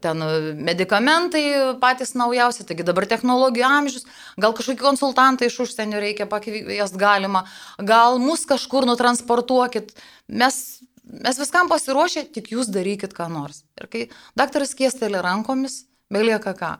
ten 0.00 0.22
e, 0.22 0.54
medikamentai 0.54 1.44
patys 1.80 2.14
naujausi, 2.18 2.64
taigi 2.66 2.86
dabar 2.86 3.06
technologijų 3.10 3.66
amžius, 3.68 4.06
gal 4.40 4.54
kažkokį 4.56 4.80
konsultantą 4.82 5.48
iš 5.48 5.60
užsienio 5.66 6.00
reikia 6.02 6.26
pakviesti 6.30 7.00
galima, 7.00 7.44
gal 7.78 8.18
mus 8.22 8.44
kažkur 8.48 8.86
nutransportuokit, 8.88 9.94
mes, 10.28 10.60
mes 11.04 11.40
viskam 11.40 11.70
pasiruošę, 11.70 12.26
tik 12.34 12.52
jūs 12.54 12.72
darykit 12.74 13.14
ką 13.16 13.28
nors. 13.32 13.62
Ir 13.80 13.90
kai 13.90 14.06
daktaras 14.38 14.74
kiestelė 14.78 15.22
rankomis, 15.24 15.84
belieka 16.12 16.54
ką? 16.58 16.76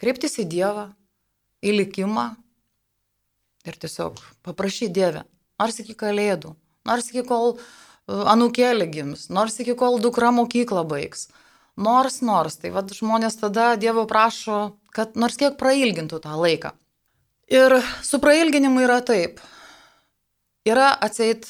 Kreiptis 0.00 0.36
į 0.42 0.48
Dievą, 0.50 0.88
į 1.64 1.78
likimą 1.78 2.32
ir 3.64 3.78
tiesiog 3.80 4.18
paprašyti 4.44 4.92
Dievę, 4.92 5.24
nors 5.62 5.80
iki 5.80 5.96
kalėdų, 5.96 6.52
nors 6.84 7.08
iki 7.12 7.24
kol 7.24 7.54
e, 7.54 7.60
anukėlė 8.34 8.90
gims, 8.92 9.30
nors 9.32 9.56
iki 9.62 9.76
kol 9.78 9.96
dukra 10.02 10.34
mokyklą 10.34 10.84
baigs 10.90 11.30
Nors, 11.74 12.20
nors, 12.22 12.56
tai 12.62 12.70
vad 12.70 12.92
žmonės 12.94 13.40
tada 13.40 13.74
Dievo 13.80 14.04
prašo, 14.06 14.76
kad 14.94 15.16
nors 15.18 15.34
kiek 15.40 15.56
prailgintų 15.58 16.20
tą 16.22 16.36
laiką. 16.38 16.70
Ir 17.50 17.80
su 18.02 18.20
prailginimu 18.22 18.84
yra 18.86 19.00
taip. 19.04 19.40
Yra 20.64 20.92
atseit, 20.94 21.48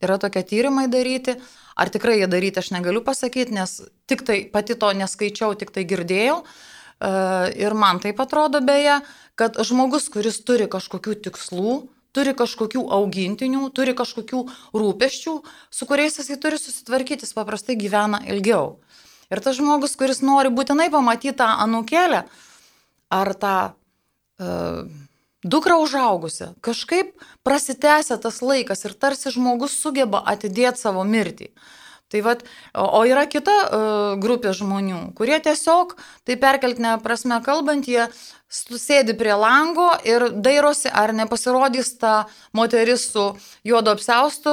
yra 0.00 0.20
tokie 0.22 0.44
tyrimai 0.46 0.86
daryti, 0.88 1.34
ar 1.76 1.90
tikrai 1.92 2.20
jie 2.20 2.28
daryti 2.30 2.62
aš 2.62 2.70
negaliu 2.76 3.02
pasakyti, 3.04 3.52
nes 3.58 3.80
tik 4.06 4.22
tai 4.28 4.38
pati 4.52 4.78
to 4.78 4.92
neskaičiau, 4.96 5.56
tik 5.58 5.74
tai 5.74 5.84
girdėjau. 5.88 6.38
E, 6.42 7.10
ir 7.58 7.74
man 7.74 8.00
taip 8.00 8.22
atrodo 8.22 8.62
beje, 8.64 9.00
kad 9.36 9.58
žmogus, 9.66 10.08
kuris 10.14 10.38
turi 10.46 10.70
kažkokių 10.70 11.18
tikslų, 11.26 11.76
turi 12.16 12.34
kažkokių 12.36 12.86
augintinių, 12.96 13.66
turi 13.76 13.96
kažkokių 13.98 14.44
rūpeščių, 14.76 15.36
su 15.72 15.88
kuriais 15.88 16.18
jisai 16.20 16.38
turi 16.40 16.60
susitvarkyti, 16.60 17.26
jis 17.26 17.36
paprastai 17.36 17.76
gyvena 17.80 18.22
ilgiau. 18.28 18.76
Ir 19.32 19.40
tas 19.40 19.56
žmogus, 19.56 19.96
kuris 19.96 20.20
nori 20.24 20.52
būtinai 20.52 20.90
pamatyti 20.92 21.38
tą 21.40 21.48
anukėlę 21.64 22.26
ar 23.12 23.34
tą 23.40 23.56
uh, 23.72 24.82
dukrą 25.44 25.78
užaugusią, 25.82 26.54
kažkaip 26.60 27.14
prasitęsia 27.44 28.18
tas 28.20 28.42
laikas 28.44 28.84
ir 28.84 28.94
tarsi 28.94 29.32
žmogus 29.34 29.76
sugeba 29.76 30.22
atidėti 30.34 30.80
savo 30.84 31.04
mirtį. 31.04 31.52
Tai 32.12 32.20
vat, 32.20 32.42
o 32.76 33.00
yra 33.08 33.24
kita 33.24 33.52
uh, 33.64 34.20
grupė 34.20 34.52
žmonių, 34.52 35.14
kurie 35.16 35.38
tiesiog, 35.40 35.94
tai 36.28 36.36
perkeltinė 36.36 36.98
prasme 37.00 37.38
kalbant, 37.44 37.88
jie 37.88 38.04
sėdi 38.52 39.16
prie 39.16 39.32
lango 39.32 39.88
ir 40.04 40.28
dairosi, 40.44 40.90
ar 40.92 41.14
nepasirodys 41.16 41.94
ta 42.02 42.26
moteris 42.52 43.08
su 43.14 43.30
juodo 43.64 43.96
apsaustu, 43.96 44.52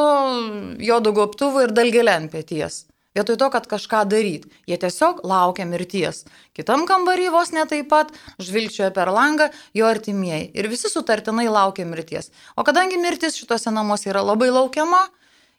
juodo 0.80 1.12
gobtuvu 1.12 1.68
ir 1.68 1.76
dalgelė 1.76 2.16
ant 2.16 2.32
pėties. 2.32 2.86
Vietoj 3.18 3.38
to, 3.42 3.48
kad 3.50 3.66
kažką 3.66 4.04
daryti, 4.06 4.52
jie 4.70 4.78
tiesiog 4.78 5.24
laukia 5.26 5.66
mirties. 5.66 6.28
Kitam 6.54 6.86
kambarį 6.90 7.32
vos 7.34 7.50
ne 7.56 7.64
taip 7.66 7.88
pat 7.90 8.12
žvilgčioja 8.38 8.92
per 8.94 9.10
langą 9.10 9.48
jo 9.74 9.88
artimieji 9.90 10.52
ir 10.54 10.70
visi 10.70 10.92
sutartinai 10.94 11.48
laukia 11.50 11.88
mirties. 11.90 12.30
O 12.54 12.66
kadangi 12.68 13.02
mirtis 13.02 13.40
šituose 13.40 13.74
namuose 13.74 14.12
yra 14.14 14.22
labai 14.22 14.52
laukiama, 14.54 15.02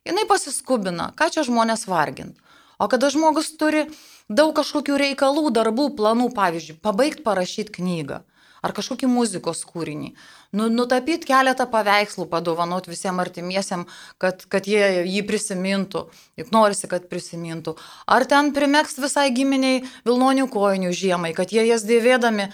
jinai 0.06 0.28
pasiskubina, 0.30 1.10
ką 1.18 1.26
čia 1.34 1.42
žmonės 1.48 1.88
vargint. 1.90 2.38
O 2.78 2.86
kada 2.88 3.10
žmogus 3.10 3.50
turi 3.58 3.88
daug 4.30 4.54
kažkokių 4.56 5.02
reikalų, 5.02 5.50
darbų, 5.50 5.90
planų, 5.98 6.30
pavyzdžiui, 6.36 6.78
pabaigti 6.80 7.26
parašyti 7.26 7.74
knygą, 7.80 8.22
ar 8.62 8.76
kažkokį 8.78 9.10
muzikos 9.10 9.66
kūrinį. 9.66 10.14
Nu, 10.50 10.66
nutapyti 10.66 11.28
keletą 11.28 11.68
paveikslų, 11.70 12.24
padovanot 12.30 12.88
visiems 12.90 13.22
artimiesiam, 13.22 13.84
kad, 14.18 14.42
kad 14.50 14.66
jie 14.66 15.04
jį 15.06 15.22
prisimintų, 15.28 16.08
juk 16.40 16.50
norisi, 16.50 16.88
kad 16.90 17.06
prisimintų. 17.12 17.76
Ar 18.10 18.26
ten 18.26 18.50
primeks 18.56 18.98
visai 18.98 19.28
giminiai 19.30 19.84
Vilnonių 20.08 20.48
kojinių 20.50 20.90
žiemai, 20.90 21.30
kad 21.38 21.54
jie 21.54 21.68
jas 21.68 21.86
dėvėdami 21.86 22.48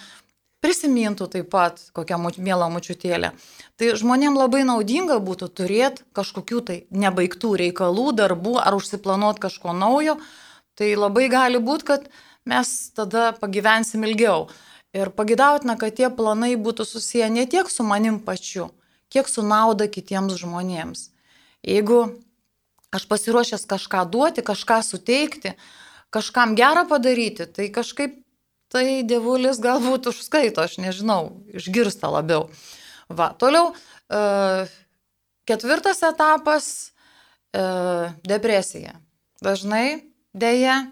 prisimintų 0.61 1.31
taip 1.33 1.49
pat 1.53 1.81
kokią 1.97 2.19
mielą 2.37 2.69
mučiutėlę. 2.75 3.33
Tai 3.81 3.91
žmonėm 4.01 4.37
labai 4.37 4.67
naudinga 4.69 5.17
būtų 5.25 5.49
turėti 5.57 6.05
kažkokių 6.17 6.61
tai 6.69 6.79
nebaigtų 6.91 7.55
reikalų, 7.63 8.11
darbų 8.21 8.59
ar 8.61 8.77
užsiplanuoti 8.77 9.47
kažko 9.49 9.73
naujo. 9.77 10.19
Tai 10.77 10.93
labai 11.01 11.31
gali 11.33 11.65
būti, 11.65 11.89
kad 11.89 12.09
mes 12.45 12.93
tada 12.97 13.31
pagyvensim 13.41 14.05
ilgiau. 14.05 14.51
Ir 14.97 15.11
pagidautina, 15.13 15.77
kad 15.77 15.93
tie 15.99 16.09
planai 16.09 16.55
būtų 16.57 16.87
susiję 16.89 17.29
ne 17.29 17.45
tiek 17.45 17.69
su 17.69 17.85
manim 17.85 18.17
pačiu, 18.25 18.71
kiek 19.13 19.29
su 19.29 19.45
nauda 19.45 19.91
kitiems 19.93 20.39
žmonėms. 20.41 21.11
Jeigu 21.67 21.99
aš 22.97 23.05
pasiruošęs 23.11 23.67
kažką 23.69 24.07
duoti, 24.09 24.45
kažką 24.47 24.81
suteikti, 24.87 25.53
kažkam 26.15 26.55
gerą 26.57 26.87
padaryti, 26.89 27.45
tai 27.45 27.69
kažkaip 27.75 28.17
tai 28.73 29.03
dievulis 29.07 29.61
galbūt 29.63 30.09
užskaito, 30.11 30.65
aš 30.65 30.79
nežinau, 30.81 31.45
išgirsta 31.53 32.09
labiau. 32.11 32.49
Va, 33.13 33.31
toliau, 33.39 33.75
e, 34.09 34.67
ketvirtas 35.47 36.03
etapas 36.09 36.93
e,- 37.53 37.63
depresija. 38.33 38.97
Dažnai, 39.45 40.09
dėja, 40.33 40.87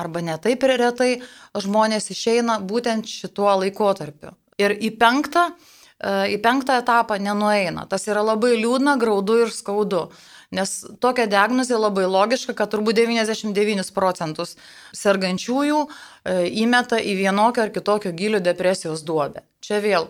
arba 0.00 0.22
netaip 0.24 0.64
ir 0.66 0.76
retai, 0.80 1.10
žmonės 1.54 2.10
išeina 2.14 2.58
būtent 2.64 3.08
šituo 3.08 3.52
laikotarpiu. 3.62 4.34
Ir 4.60 4.74
į 4.76 4.92
penktą, 5.00 5.50
e, 5.52 6.34
į 6.34 6.40
penktą 6.44 6.80
etapą 6.82 7.20
nenueina. 7.20 7.86
Tas 7.88 8.08
yra 8.08 8.24
labai 8.24 8.56
liūdna, 8.58 8.98
graudu 9.00 9.40
ir 9.44 9.54
skaudu. 9.54 10.08
Nes 10.50 10.72
tokia 10.98 11.28
diagnozė 11.30 11.78
labai 11.78 12.08
logiška, 12.10 12.56
kad 12.58 12.72
turbūt 12.72 12.98
99 12.98 13.92
procentus 13.94 14.56
sergančiųjų 14.98 15.84
e, 15.86 16.48
įmeta 16.64 16.98
į 16.98 17.14
vienokio 17.20 17.62
ar 17.62 17.70
kitokio 17.70 18.10
gilio 18.10 18.42
depresijos 18.42 19.04
duobę. 19.06 19.44
Čia 19.62 19.78
vėl, 19.84 20.08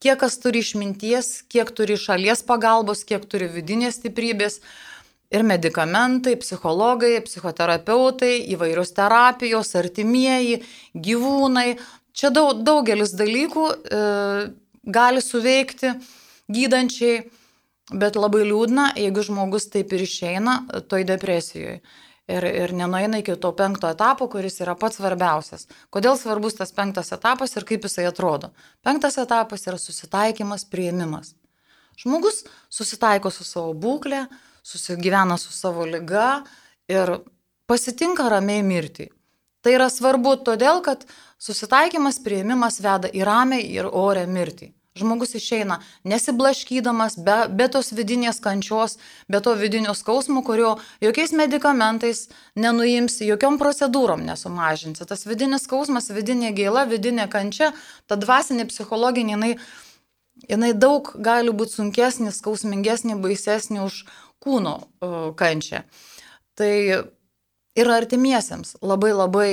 kiek 0.00 0.16
kas 0.22 0.38
turi 0.40 0.64
išminties, 0.64 1.44
kiek 1.52 1.68
turi 1.76 1.98
šalies 2.00 2.40
pagalbos, 2.48 3.04
kiek 3.04 3.28
turi 3.28 3.50
vidinės 3.52 4.00
stiprybės. 4.00 4.62
Ir 5.34 5.42
medikamentai, 5.42 6.36
psichologai, 6.38 7.16
psichoterapeutai, 7.26 8.36
įvairios 8.54 8.94
terapijos, 8.94 9.74
artimieji, 9.80 10.60
gyvūnai. 10.94 11.68
Čia 12.14 12.30
daug, 12.30 12.60
daugelis 12.62 13.16
dalykų 13.18 13.64
e, 13.74 14.02
gali 14.94 15.22
suveikti 15.24 15.96
gydančiai 16.54 17.24
Bet 17.92 18.16
labai 18.16 18.46
liūdna, 18.48 18.94
jeigu 18.96 19.22
žmogus 19.26 19.68
taip 19.68 19.92
ir 19.92 20.06
išeina 20.06 20.56
toj 20.88 21.04
depresijoje. 21.04 21.82
Ir, 22.24 22.44
ir 22.48 22.72
nenueina 22.72 23.18
iki 23.20 23.34
to 23.36 23.50
penkto 23.52 23.90
etapo, 23.92 24.30
kuris 24.32 24.56
yra 24.64 24.72
pats 24.80 24.96
svarbiausias. 24.96 25.66
Kodėl 25.92 26.16
svarbus 26.16 26.56
tas 26.56 26.72
penktas 26.72 27.12
etapas 27.12 27.52
ir 27.52 27.66
kaip 27.68 27.84
jisai 27.84 28.06
atrodo? 28.08 28.54
Penktas 28.80 29.18
etapas 29.20 29.68
yra 29.68 29.76
susitaikymas, 29.76 30.64
prieimimas. 30.64 31.34
Žmogus 32.00 32.46
susitaiko 32.72 33.28
su 33.28 33.44
savo 33.44 33.74
būklė, 33.76 34.22
susigyvena 34.64 35.36
su 35.38 35.52
savo 35.52 35.86
lyga 35.86 36.44
ir 36.88 37.18
pasitinka 37.68 38.28
ramiai 38.32 38.64
mirti. 38.64 39.10
Tai 39.64 39.72
yra 39.72 39.88
svarbu 39.88 40.36
todėl, 40.44 40.82
kad 40.84 41.06
susitaikymas, 41.40 42.20
prieimimas 42.24 42.80
veda 42.84 43.08
į 43.08 43.24
ramiai 43.24 43.68
ir 43.72 43.88
orę 43.88 44.26
mirtį. 44.28 44.74
Žmogus 44.94 45.32
išeina 45.34 45.80
nesiblaškydamas, 46.06 47.16
be, 47.26 47.34
be 47.50 47.66
tos 47.66 47.88
vidinės 47.96 48.36
kančios, 48.44 48.94
be 49.26 49.40
to 49.42 49.56
vidinio 49.58 49.90
skausmo, 49.98 50.44
kurio 50.46 50.76
jokiais 51.02 51.32
medikamentais 51.34 52.28
nenuimsi, 52.54 53.26
jokiom 53.26 53.58
procedūrom 53.58 54.22
nesumažinsi. 54.28 55.02
Tas 55.10 55.26
vidinis 55.26 55.66
skausmas, 55.66 56.12
vidinė 56.14 56.52
gėla, 56.54 56.84
vidinė 56.92 57.26
kančia, 57.32 57.72
ta 58.06 58.20
dvasinė, 58.20 58.68
psichologinė, 58.70 59.34
jinai, 59.34 59.52
jinai 60.52 60.70
daug 60.78 61.10
gali 61.18 61.50
būti 61.50 61.80
sunkesnė, 61.80 62.30
skausmingesnė, 62.36 63.18
baisesnė 63.18 63.82
už 63.88 64.04
kūno 64.44 64.76
kančią. 65.38 65.82
Tai 66.54 66.74
ir 67.74 67.90
artimiesiems 67.90 68.76
labai 68.82 69.12
labai 69.14 69.50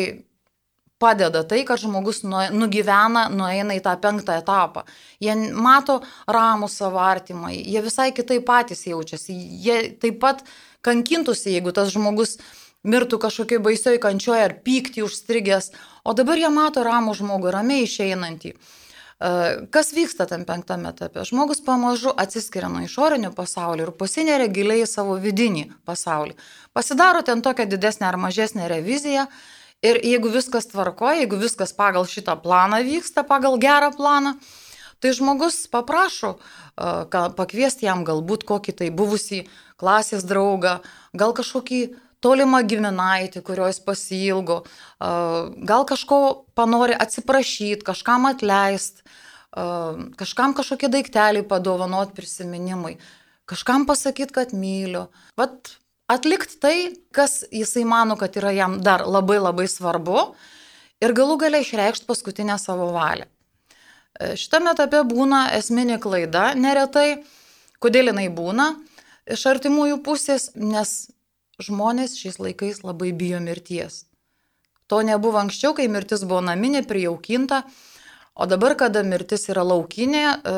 padeda 1.01 1.41
tai, 1.47 1.63
kad 1.65 1.81
žmogus 1.81 2.21
nu, 2.23 2.39
nugyvena, 2.53 3.25
nueina 3.33 3.75
į 3.77 3.81
tą 3.85 3.95
penktą 4.01 4.37
etapą. 4.41 4.85
Jie 5.23 5.33
mato 5.57 5.99
ramų 6.29 6.69
savo 6.69 7.01
artimai, 7.01 7.55
jie 7.57 7.81
visai 7.81 8.11
kitaip 8.13 8.45
patys 8.45 8.85
jaučiasi, 8.89 9.33
jie 9.65 9.79
taip 10.01 10.19
pat 10.21 10.43
kankintųsi, 10.85 11.55
jeigu 11.55 11.73
tas 11.73 11.89
žmogus 11.93 12.37
mirtų 12.85 13.17
kažkokiai 13.21 13.61
baisioj 13.61 13.97
kančioje 14.01 14.45
ar 14.45 14.55
pyktį 14.65 15.05
užstrigęs, 15.07 15.71
o 16.05 16.13
dabar 16.17 16.37
jie 16.41 16.53
mato 16.53 16.85
ramų 16.85 17.17
žmogų, 17.17 17.51
ramiai 17.53 17.85
išeinantį. 17.87 18.55
E, 19.21 19.31
kas 19.69 19.93
vyksta 19.93 20.25
tam 20.25 20.43
penktame 20.49 20.89
etape? 20.89 21.21
Žmogus 21.29 21.61
pamažu 21.65 22.13
atsiskiria 22.17 22.69
nuo 22.73 22.81
išorinio 22.81 23.31
pasaulio 23.37 23.87
ir 23.87 23.95
pasineria 23.95 24.49
giliai 24.49 24.83
į 24.83 24.89
savo 24.89 25.15
vidinį 25.21 25.67
pasaulį. 25.85 26.35
Pasidaro 26.73 27.21
ten 27.21 27.45
tokią 27.45 27.69
didesnę 27.69 28.09
ar 28.09 28.17
mažesnę 28.17 28.67
reviziją 28.71 29.27
Ir 29.81 29.97
jeigu 30.05 30.29
viskas 30.29 30.67
tvarko, 30.69 31.09
jeigu 31.17 31.39
viskas 31.41 31.71
pagal 31.73 32.05
šitą 32.05 32.35
planą 32.43 32.83
vyksta, 32.85 33.23
pagal 33.25 33.57
gerą 33.57 33.89
planą, 33.95 34.35
tai 35.01 35.13
žmogus 35.17 35.65
paprašo 35.73 36.35
pakviesti 37.37 37.87
jam 37.87 38.05
galbūt 38.05 38.45
kokį 38.45 38.75
tai 38.77 38.91
buvusį 38.93 39.41
klasės 39.81 40.27
draugą, 40.29 40.77
gal 41.17 41.33
kažkokį 41.33 41.81
tolimą 42.21 42.61
giminaitį, 42.69 43.41
kurio 43.45 43.67
jis 43.69 43.81
pasilgo, 43.83 44.61
gal 44.99 45.85
kažko 45.89 46.21
panori 46.57 46.95
atsiprašyti, 46.95 47.81
kažkam 47.87 48.29
atleisti, 48.29 49.03
kažkam 50.21 50.55
kažkokie 50.57 50.91
daikteliai 50.93 51.43
padovanot 51.47 52.13
prisiminimui, 52.15 52.95
kažkam 53.49 53.85
pasakyti, 53.89 54.33
kad 54.37 54.55
myliu. 54.55 55.07
Vat 55.39 55.75
atlikti 56.11 56.59
tai, 56.61 56.77
kas 57.15 57.41
jisai 57.51 57.85
mano, 57.87 58.17
kad 58.19 58.35
yra 58.39 58.53
jam 58.55 58.79
dar 58.83 59.05
labai 59.07 59.39
labai 59.41 59.67
svarbu 59.71 60.31
ir 61.01 61.15
galų 61.17 61.37
galiai 61.41 61.65
išreikšti 61.65 62.07
paskutinę 62.09 62.57
savo 62.61 62.91
valią. 62.95 63.27
E, 64.19 64.35
šitame 64.39 64.73
etape 64.75 65.03
būna 65.07 65.47
esminė 65.57 65.99
klaida 66.03 66.51
neretai. 66.55 67.23
Kodėl 67.81 68.11
jinai 68.11 68.27
būna 68.29 68.67
iš 69.31 69.47
artimųjų 69.49 70.01
pusės? 70.05 70.51
Nes 70.55 71.09
žmonės 71.63 72.17
šiais 72.19 72.39
laikais 72.41 72.83
labai 72.83 73.11
bijo 73.15 73.39
mirties. 73.43 74.05
To 74.91 74.99
nebuvo 75.07 75.39
anksčiau, 75.39 75.75
kai 75.77 75.87
mirtis 75.87 76.25
buvo 76.27 76.41
naminė, 76.43 76.83
prijaukinta, 76.87 77.63
o 78.35 78.47
dabar, 78.49 78.75
kada 78.79 79.05
mirtis 79.07 79.47
yra 79.53 79.63
laukinė, 79.63 80.23
e, 80.27 80.55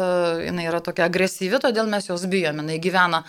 jinai 0.48 0.70
yra 0.72 0.82
tokia 0.82 1.06
agresyvi, 1.06 1.60
todėl 1.62 1.90
mes 1.92 2.10
jos 2.10 2.26
bijome. 2.32 2.64
Jinai 2.64 2.80
gyvena 2.82 3.24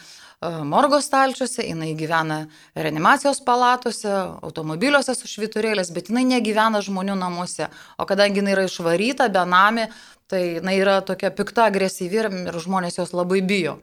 morgo 0.65 1.01
stalčiuose, 1.01 1.63
jinai 1.65 1.95
gyvena 1.95 2.47
reanimacijos 2.75 3.41
palatose, 3.45 4.11
automobiliuose 4.45 5.15
su 5.17 5.29
šviturėlės, 5.31 5.93
bet 5.95 6.11
jinai 6.11 6.25
negyvena 6.29 6.83
žmonių 6.85 7.17
namuose. 7.19 7.69
O 7.99 8.07
kadangi 8.09 8.43
jinai 8.43 8.55
yra 8.57 8.67
išvaryta, 8.69 9.29
benami, 9.33 9.89
tai 10.29 10.43
jinai 10.59 10.77
yra 10.81 11.01
tokia 11.07 11.33
pikta, 11.35 11.69
agresyvi 11.71 12.21
ir 12.21 12.61
žmonės 12.61 13.01
jos 13.01 13.15
labai 13.17 13.41
bijo. 13.45 13.79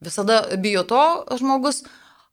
Visada 0.00 0.42
bijo 0.60 0.84
to 0.88 1.02
žmogus, 1.40 1.84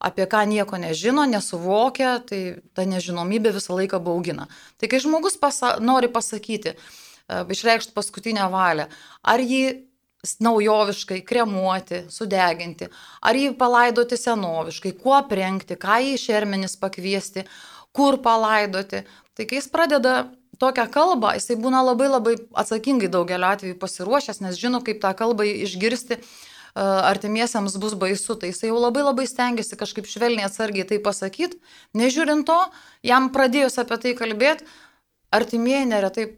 apie 0.04 0.28
ką 0.30 0.44
nieko 0.50 0.78
nežino, 0.82 1.24
nesuvokia, 1.30 2.18
tai 2.28 2.60
ta 2.76 2.86
nežinomybė 2.90 3.54
visą 3.56 3.78
laiką 3.78 4.02
baugina. 4.04 4.50
Tai 4.78 4.92
kai 4.92 5.00
žmogus 5.04 5.40
pasa 5.40 5.78
nori 5.80 6.12
pasakyti, 6.12 6.76
išreikšti 7.30 7.96
paskutinę 7.96 8.50
valią, 8.52 8.90
ar 9.24 9.44
jį 9.44 9.64
naujoviškai, 10.44 11.20
kremuoti, 11.28 12.06
sudeginti, 12.12 12.88
ar 13.24 13.36
jį 13.36 13.56
palaidoti 13.60 14.20
senoviškai, 14.20 14.94
kuo 15.00 15.18
aprengti, 15.18 15.76
ką 15.80 16.00
į 16.14 16.16
šermenis 16.20 16.78
pakviesti, 16.80 17.44
kur 17.96 18.22
palaidoti. 18.24 19.04
Tai 19.36 19.48
kai 19.50 19.60
jis 19.60 19.68
pradeda 19.72 20.16
tokią 20.62 20.88
kalbą, 20.94 21.34
jisai 21.36 21.58
būna 21.60 21.82
labai 21.84 22.08
labai 22.12 22.38
atsakingai 22.56 23.12
daugeliu 23.12 23.50
atveju 23.50 23.80
pasiruošęs, 23.82 24.40
nes 24.46 24.60
žino, 24.60 24.80
kaip 24.86 25.02
tą 25.04 25.12
kalbą 25.18 25.48
išgirsti 25.66 26.22
artimiesiams 26.76 27.78
bus 27.78 27.94
baisu, 27.94 28.36
tai 28.40 28.50
jisai 28.50 28.72
jau 28.72 28.80
labai 28.82 29.04
labai 29.06 29.28
stengiasi 29.30 29.78
kažkaip 29.78 30.08
švelniai 30.10 30.48
atsargiai 30.48 30.88
tai 30.90 30.98
pasakyti, 31.04 31.60
nežiūrint 31.94 32.48
to, 32.50 32.60
jam 33.06 33.30
pradėjus 33.34 33.78
apie 33.84 34.00
tai 34.02 34.16
kalbėti, 34.18 34.66
artimieji 35.34 35.92
neretai 35.92 36.32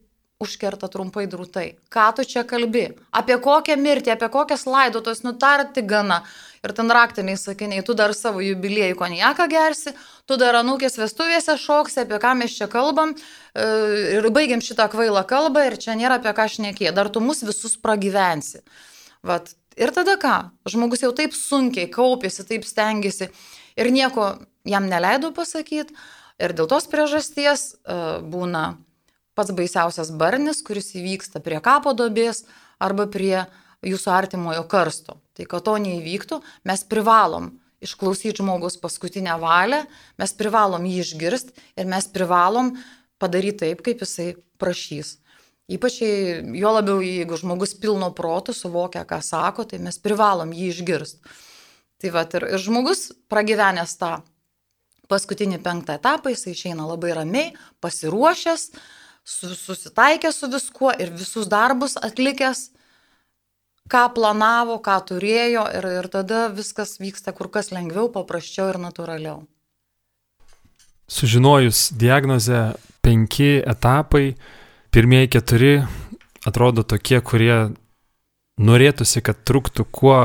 užkerta 0.43 0.89
trumpai 0.91 1.25
drūtai. 1.31 1.77
Ką 1.91 2.09
tu 2.17 2.25
čia 2.27 2.43
kalbi? 2.47 2.89
Apie 3.15 3.37
kokią 3.39 3.77
mirtį, 3.79 4.11
apie 4.11 4.27
kokias 4.31 4.65
laidotos 4.67 5.23
nutarti 5.23 5.83
gana. 5.87 6.21
Ir 6.65 6.73
ten 6.75 6.91
raktiniai 6.91 7.37
sakiniai, 7.39 7.83
tu 7.85 7.93
dar 7.95 8.11
savo 8.17 8.41
jubiliejų 8.43 8.97
konjaką 8.99 9.45
gersi, 9.51 9.93
tu 10.27 10.35
dar 10.41 10.57
anūkės 10.59 10.97
vestuvėse 10.99 11.55
šoksi, 11.61 12.01
apie 12.03 12.19
ką 12.19 12.33
mes 12.41 12.55
čia 12.57 12.67
kalbam. 12.71 13.13
E, 13.15 13.67
ir 14.17 14.27
baigiam 14.35 14.63
šitą 14.65 14.89
kvailą 14.91 15.23
kalbą 15.29 15.67
ir 15.69 15.77
čia 15.79 15.95
nėra 15.95 16.19
apie 16.19 16.33
ką 16.35 16.49
šnekė. 16.57 16.89
Dar 16.95 17.11
tu 17.13 17.23
mus 17.23 17.45
visus 17.45 17.77
pragyvensi. 17.79 18.65
Vat. 19.23 19.55
Ir 19.75 19.91
tada 19.95 20.15
ką? 20.19 20.35
Žmogus 20.71 21.03
jau 21.03 21.11
taip 21.15 21.35
sunkiai 21.35 21.89
kaupėsi, 21.91 22.45
taip 22.47 22.63
stengiasi 22.67 23.29
ir 23.75 23.91
nieko 23.91 24.35
jam 24.67 24.87
neleido 24.87 25.33
pasakyti. 25.35 25.95
Ir 26.39 26.55
dėl 26.55 26.67
tos 26.67 26.87
priežasties 26.91 27.75
uh, 27.83 28.19
būna 28.23 28.77
pats 29.35 29.51
baisiausias 29.55 30.11
barnis, 30.15 30.63
kuris 30.63 30.93
įvyksta 30.95 31.41
prie 31.43 31.59
kapo 31.63 31.93
dobės 31.95 32.45
arba 32.79 33.05
prie 33.11 33.45
jūsų 33.85 34.11
artimojo 34.11 34.63
karsto. 34.71 35.19
Tai 35.35 35.47
kad 35.51 35.67
to 35.67 35.75
neįvyktų, 35.83 36.39
mes 36.67 36.83
privalom 36.87 37.51
išklausyti 37.83 38.39
žmogus 38.39 38.79
paskutinę 38.81 39.35
valią, 39.41 39.83
mes 40.19 40.33
privalom 40.39 40.87
jį 40.87 41.03
išgirsti 41.03 41.55
ir 41.79 41.89
mes 41.91 42.07
privalom 42.11 42.73
padaryti 43.21 43.65
taip, 43.65 43.83
kaip 43.85 44.03
jisai 44.03 44.33
prašys. 44.59 45.17
Ypač 45.65 45.97
jo 46.03 46.71
labiau, 46.75 46.99
jeigu 47.01 47.39
žmogus 47.41 47.73
pilno 47.81 48.11
protų 48.13 48.53
suvokia, 48.53 49.01
ką 49.09 49.17
sako, 49.25 49.65
tai 49.65 49.79
mes 49.81 49.97
privalom 49.97 50.53
jį 50.53 50.69
išgirsti. 50.69 51.35
Tai 52.01 52.11
va, 52.13 52.25
ir, 52.37 52.45
ir 52.53 52.61
žmogus 52.61 53.07
pragyvenęs 53.31 53.95
tą 53.97 54.11
paskutinį 55.09 55.57
penktą 55.65 55.97
etapą, 55.97 56.29
jis 56.33 56.45
išeina 56.51 56.85
labai 56.85 57.15
ramiai, 57.17 57.55
pasiruošęs, 57.81 58.69
susitaikęs 59.25 60.41
su 60.41 60.49
viskuo 60.53 60.91
ir 61.01 61.13
visus 61.13 61.49
darbus 61.49 61.97
atlikęs, 61.97 62.67
ką 63.89 64.03
planavo, 64.13 64.77
ką 64.85 64.97
turėjo 65.09 65.65
ir, 65.77 65.89
ir 66.01 66.09
tada 66.13 66.45
viskas 66.53 66.97
vyksta 67.01 67.33
kur 67.37 67.49
kas 67.53 67.71
lengviau, 67.73 68.09
paprasčiau 68.13 68.69
ir 68.73 68.81
natūraliau. 68.81 69.43
Sužinojus 71.05 71.91
diagnozę, 71.93 72.75
penki 73.05 73.59
etapai, 73.61 74.33
pirmieji 74.95 75.27
keturi 75.27 75.73
atrodo 76.47 76.85
tokie, 76.87 77.17
kurie 77.19 77.55
norėtųsi, 78.63 79.19
kad 79.19 79.41
truktų 79.43 79.83
kuo 79.91 80.19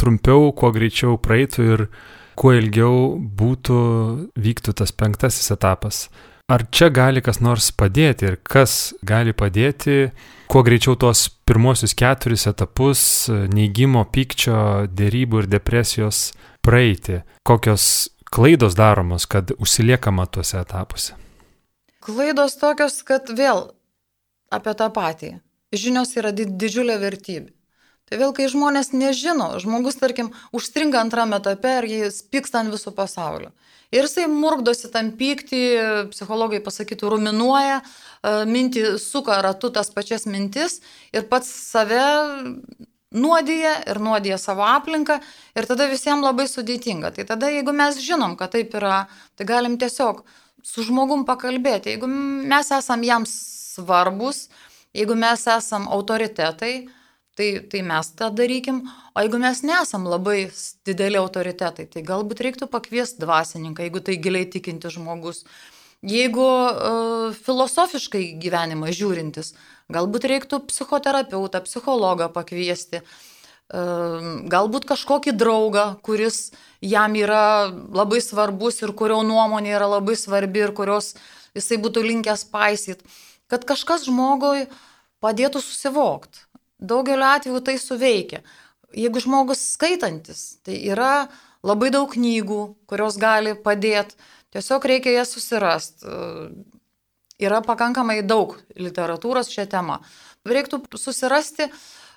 trumpiau, 0.00 0.46
kuo 0.56 0.70
greičiau 0.72 1.18
praeitų 1.20 1.66
ir 1.74 1.82
kuo 2.40 2.54
ilgiau 2.56 3.18
būtų, 3.20 3.80
vyktų 4.46 4.74
tas 4.80 4.94
penktasis 4.96 5.52
etapas. 5.52 6.06
Ar 6.48 6.64
čia 6.72 6.88
gali 6.88 7.20
kas 7.24 7.42
nors 7.44 7.68
padėti 7.76 8.30
ir 8.30 8.38
kas 8.40 8.94
gali 9.04 9.36
padėti, 9.36 10.08
kuo 10.48 10.64
greičiau 10.64 10.96
tuos 10.96 11.26
pirmosius 11.44 11.92
keturis 11.92 12.48
etapus 12.48 13.04
neigimo, 13.28 14.06
pykčio, 14.08 14.88
dėrybų 14.88 15.44
ir 15.44 15.52
depresijos 15.58 16.30
praeiti? 16.64 17.20
Kokios 17.44 18.08
klaidos 18.32 18.72
daromos, 18.80 19.28
kad 19.28 19.52
užsiliekama 19.60 20.30
tuose 20.32 20.62
etapuose? 20.64 21.12
Klaidos 22.04 22.56
tokios, 22.60 23.02
kad 23.04 23.28
vėl 23.36 23.66
apie 24.56 24.74
tą 24.78 24.88
patį. 24.94 25.34
Žinios 25.74 26.14
yra 26.20 26.30
didžiulė 26.34 26.98
vertybė. 27.02 27.52
Tai 28.04 28.18
vėl, 28.20 28.34
kai 28.36 28.50
žmonės 28.52 28.92
nežino, 28.92 29.54
žmogus, 29.62 29.96
tarkim, 29.96 30.28
užstringa 30.52 31.00
antrame 31.00 31.38
etape 31.40 31.78
ir 31.80 31.86
jis 31.88 32.20
pyksta 32.28 32.60
ant 32.60 32.72
visų 32.74 32.92
pasaulio. 32.96 33.48
Ir 33.94 34.04
jisai 34.04 34.26
murkdosi 34.28 34.90
tam 34.92 35.12
pyktį, 35.16 35.60
psichologai 36.12 36.60
pasakytų, 36.64 37.14
ruminuoja, 37.14 37.78
e, 37.80 38.34
mintį 38.50 38.98
suka 39.00 39.38
ratu 39.44 39.70
tas 39.72 39.88
pačias 39.94 40.26
mintis 40.28 40.80
ir 41.14 41.24
pats 41.30 41.48
save 41.48 42.02
nuodija 43.14 43.76
ir 43.88 44.00
nuodija 44.02 44.38
savo 44.42 44.66
aplinką 44.66 45.20
ir 45.56 45.68
tada 45.70 45.86
visiems 45.88 46.26
labai 46.26 46.48
sudėtinga. 46.50 47.14
Tai 47.14 47.28
tada, 47.32 47.52
jeigu 47.54 47.72
mes 47.72 48.00
žinom, 48.02 48.36
kad 48.36 48.52
taip 48.52 48.74
yra, 48.74 49.04
tai 49.38 49.48
galim 49.48 49.78
tiesiog 49.80 50.24
su 50.64 50.84
žmogum 50.84 51.24
pakalbėti. 51.28 51.94
Jeigu 51.94 52.10
mes 52.10 52.72
esam 52.74 53.04
jam 53.06 53.24
svarbus, 53.74 54.48
jeigu 54.96 55.16
mes 55.18 55.46
esam 55.50 55.88
autoritetai, 55.92 56.74
tai, 57.34 57.48
tai 57.70 57.82
mes 57.82 58.10
tą 58.14 58.30
darykim. 58.34 58.82
O 59.14 59.22
jeigu 59.22 59.38
mes 59.42 59.62
nesam 59.66 60.06
labai 60.10 60.48
dideli 60.86 61.18
autoritetai, 61.20 61.86
tai 61.90 62.02
galbūt 62.06 62.42
reiktų 62.46 62.70
pakviesti 62.70 63.22
dvasininką, 63.22 63.86
jeigu 63.86 64.02
tai 64.04 64.18
giliai 64.22 64.48
tikinti 64.50 64.90
žmogus. 64.94 65.44
Jeigu 66.04 66.44
uh, 66.44 67.36
filosofiškai 67.46 68.34
gyvenimą 68.42 68.90
žiūrintis, 68.92 69.54
galbūt 69.92 70.26
reiktų 70.28 70.60
psichoterapeutą, 70.68 71.62
psichologą 71.64 72.28
pakviesti. 72.34 73.00
Uh, 73.00 73.32
galbūt 74.52 74.84
kažkokį 74.90 75.32
draugą, 75.40 75.86
kuris 76.04 76.52
jam 76.84 77.14
yra 77.16 77.70
labai 77.72 78.20
svarbus 78.20 78.82
ir 78.82 78.92
kurio 78.92 79.22
nuomonė 79.24 79.72
yra 79.78 79.88
labai 79.88 80.16
svarbi 80.20 80.60
ir 80.60 80.74
kurios 80.76 81.14
jisai 81.56 81.80
būtų 81.80 82.04
linkęs 82.04 82.44
paisyt. 82.52 83.00
Kad 83.52 83.66
kažkas 83.68 84.06
žmogui 84.08 84.66
padėtų 85.24 85.60
susivokti 85.62 86.44
daugeliu 86.84 87.24
atveju 87.24 87.60
tai 87.64 87.78
suveikia. 87.78 88.42
Jeigu 88.94 89.20
žmogus 89.22 89.62
skaitantis, 89.74 90.60
tai 90.62 90.78
yra 90.86 91.26
labai 91.66 91.90
daug 91.94 92.10
knygų, 92.12 92.60
kurios 92.90 93.18
gali 93.18 93.56
padėti, 93.58 94.16
tiesiog 94.54 94.86
reikia 94.86 95.16
jas 95.16 95.34
susirasti. 95.34 96.06
Yra 97.42 97.58
pakankamai 97.66 98.20
daug 98.22 98.54
literatūros 98.78 99.50
šią 99.50 99.66
temą. 99.72 99.98
Reiktų 100.46 100.84
susirasti 101.00 101.66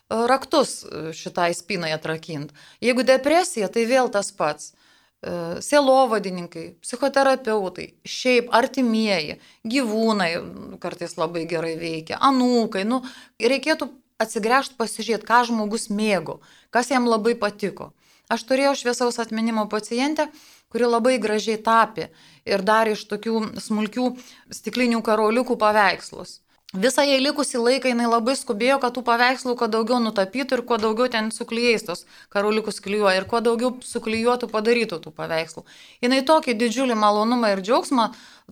raktus 0.08 0.84
šitai 1.18 1.50
spinai 1.58 1.96
atrakinti. 1.96 2.54
Jeigu 2.84 3.06
depresija, 3.08 3.72
tai 3.72 3.88
vėl 3.90 4.12
tas 4.14 4.30
pats. 4.32 4.76
Sielovadininkai, 5.26 6.76
psichoterapeutai, 6.86 7.88
šiaip 8.06 8.52
artimieji, 8.54 9.40
gyvūnai 9.66 10.30
kartais 10.84 11.18
labai 11.18 11.48
gerai 11.50 11.74
veikia, 11.80 12.20
anūkai, 12.22 12.84
nu, 12.86 13.02
reikėtų 13.42 13.90
atsigręžti, 14.22 14.78
pasižiūrėti, 14.78 15.26
ką 15.26 15.42
žmogus 15.50 15.90
mėgo, 15.90 16.38
kas 16.70 16.94
jam 16.94 17.10
labai 17.10 17.34
patiko. 17.34 17.92
Aš 18.30 18.44
turėjau 18.46 18.76
šviesaus 18.78 19.18
atminimo 19.24 19.66
pacientę, 19.72 20.28
kuri 20.70 20.86
labai 20.86 21.16
gražiai 21.24 21.58
tapė 21.64 22.10
ir 22.46 22.62
darė 22.62 22.94
iš 22.98 23.06
tokių 23.10 23.40
smulkių 23.64 24.12
stiklinių 24.54 25.02
karoliukų 25.02 25.58
paveikslus. 25.58 26.42
Visą 26.76 27.06
jai 27.08 27.22
likusį 27.24 27.62
laiką 27.64 27.88
jinai 27.88 28.10
labai 28.12 28.34
skubėjo, 28.36 28.76
kad 28.84 28.92
tų 28.92 29.00
paveikslų 29.08 29.54
kuo 29.56 29.70
daugiau 29.72 30.02
nutapytų 30.04 30.58
ir 30.58 30.62
kuo 30.68 30.76
daugiau 30.76 31.08
ten 31.08 31.30
suklyjais 31.32 31.86
karoliukus 32.28 32.82
klyjuoja 32.84 33.22
ir 33.22 33.26
kuo 33.32 33.40
daugiau 33.40 33.78
suklyjuotų 33.88 34.50
padarytų 34.52 35.00
tų 35.00 35.14
paveikslų. 35.16 35.64
Jinai 36.04 36.20
tokį 36.28 36.58
didžiulį 36.60 36.98
malonumą 37.00 37.54
ir 37.54 37.62
džiaugsmą 37.64 38.10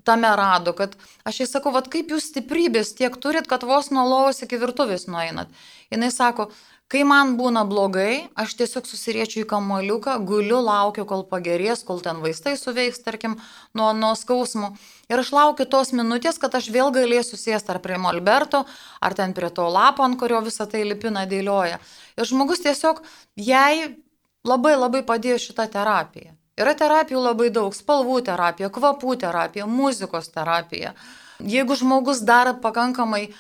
tame 0.08 0.32
rado, 0.32 0.72
kad 0.72 0.96
aš 1.28 1.42
jai 1.42 1.50
sakau, 1.58 1.76
vad 1.76 1.92
kaip 1.92 2.16
jūs 2.16 2.30
stiprybės 2.32 2.96
tiek 2.96 3.20
turit, 3.20 3.52
kad 3.52 3.68
vos 3.68 3.92
nuo 3.92 4.08
lovos 4.08 4.40
iki 4.48 4.64
virtuvės 4.64 5.10
nueinat. 5.12 5.52
Jinai 5.92 6.08
sako, 6.08 6.48
Kai 6.86 7.02
man 7.02 7.32
būna 7.34 7.64
blogai, 7.66 8.28
aš 8.38 8.52
tiesiog 8.60 8.86
susiriečiu 8.86 9.40
į 9.42 9.48
kamoliuką, 9.50 10.20
guliu, 10.30 10.60
laukiu, 10.62 11.02
kol 11.10 11.24
pagerės, 11.26 11.82
kol 11.88 11.98
ten 12.06 12.20
vaistai 12.22 12.54
suveiks, 12.62 13.02
tarkim, 13.02 13.40
nuo, 13.74 13.88
nuo 13.98 14.12
skausmų. 14.14 14.70
Ir 15.10 15.24
aš 15.24 15.32
laukiu 15.34 15.66
tos 15.66 15.90
minutės, 15.98 16.38
kad 16.38 16.54
aš 16.54 16.70
vėl 16.70 16.94
galėsiu 16.94 17.40
sėsti 17.42 17.74
ar 17.74 17.82
prie 17.82 17.98
Molberto, 17.98 18.62
ar 19.02 19.18
ten 19.18 19.34
prie 19.34 19.50
to 19.50 19.66
lapo, 19.66 20.06
ant 20.06 20.20
kurio 20.22 20.44
visą 20.46 20.70
tai 20.70 20.84
lipina 20.86 21.26
dėlioja. 21.26 21.82
Ir 22.22 22.30
žmogus 22.30 22.62
tiesiog 22.62 23.02
jai 23.34 23.98
labai 24.46 24.78
labai 24.78 25.02
padėjo 25.10 25.42
šitą 25.48 25.66
terapiją. 25.74 26.38
Yra 26.56 26.78
terapijų 26.78 27.20
labai 27.20 27.50
daug- 27.50 27.74
spalvų 27.82 28.22
terapija, 28.30 28.70
kvapų 28.70 29.18
terapija, 29.26 29.66
muzikos 29.66 30.30
terapija. 30.30 30.94
Jeigu 31.42 31.76
žmogus 31.76 32.22
dar 32.22 32.54
pakankamai 32.62 33.34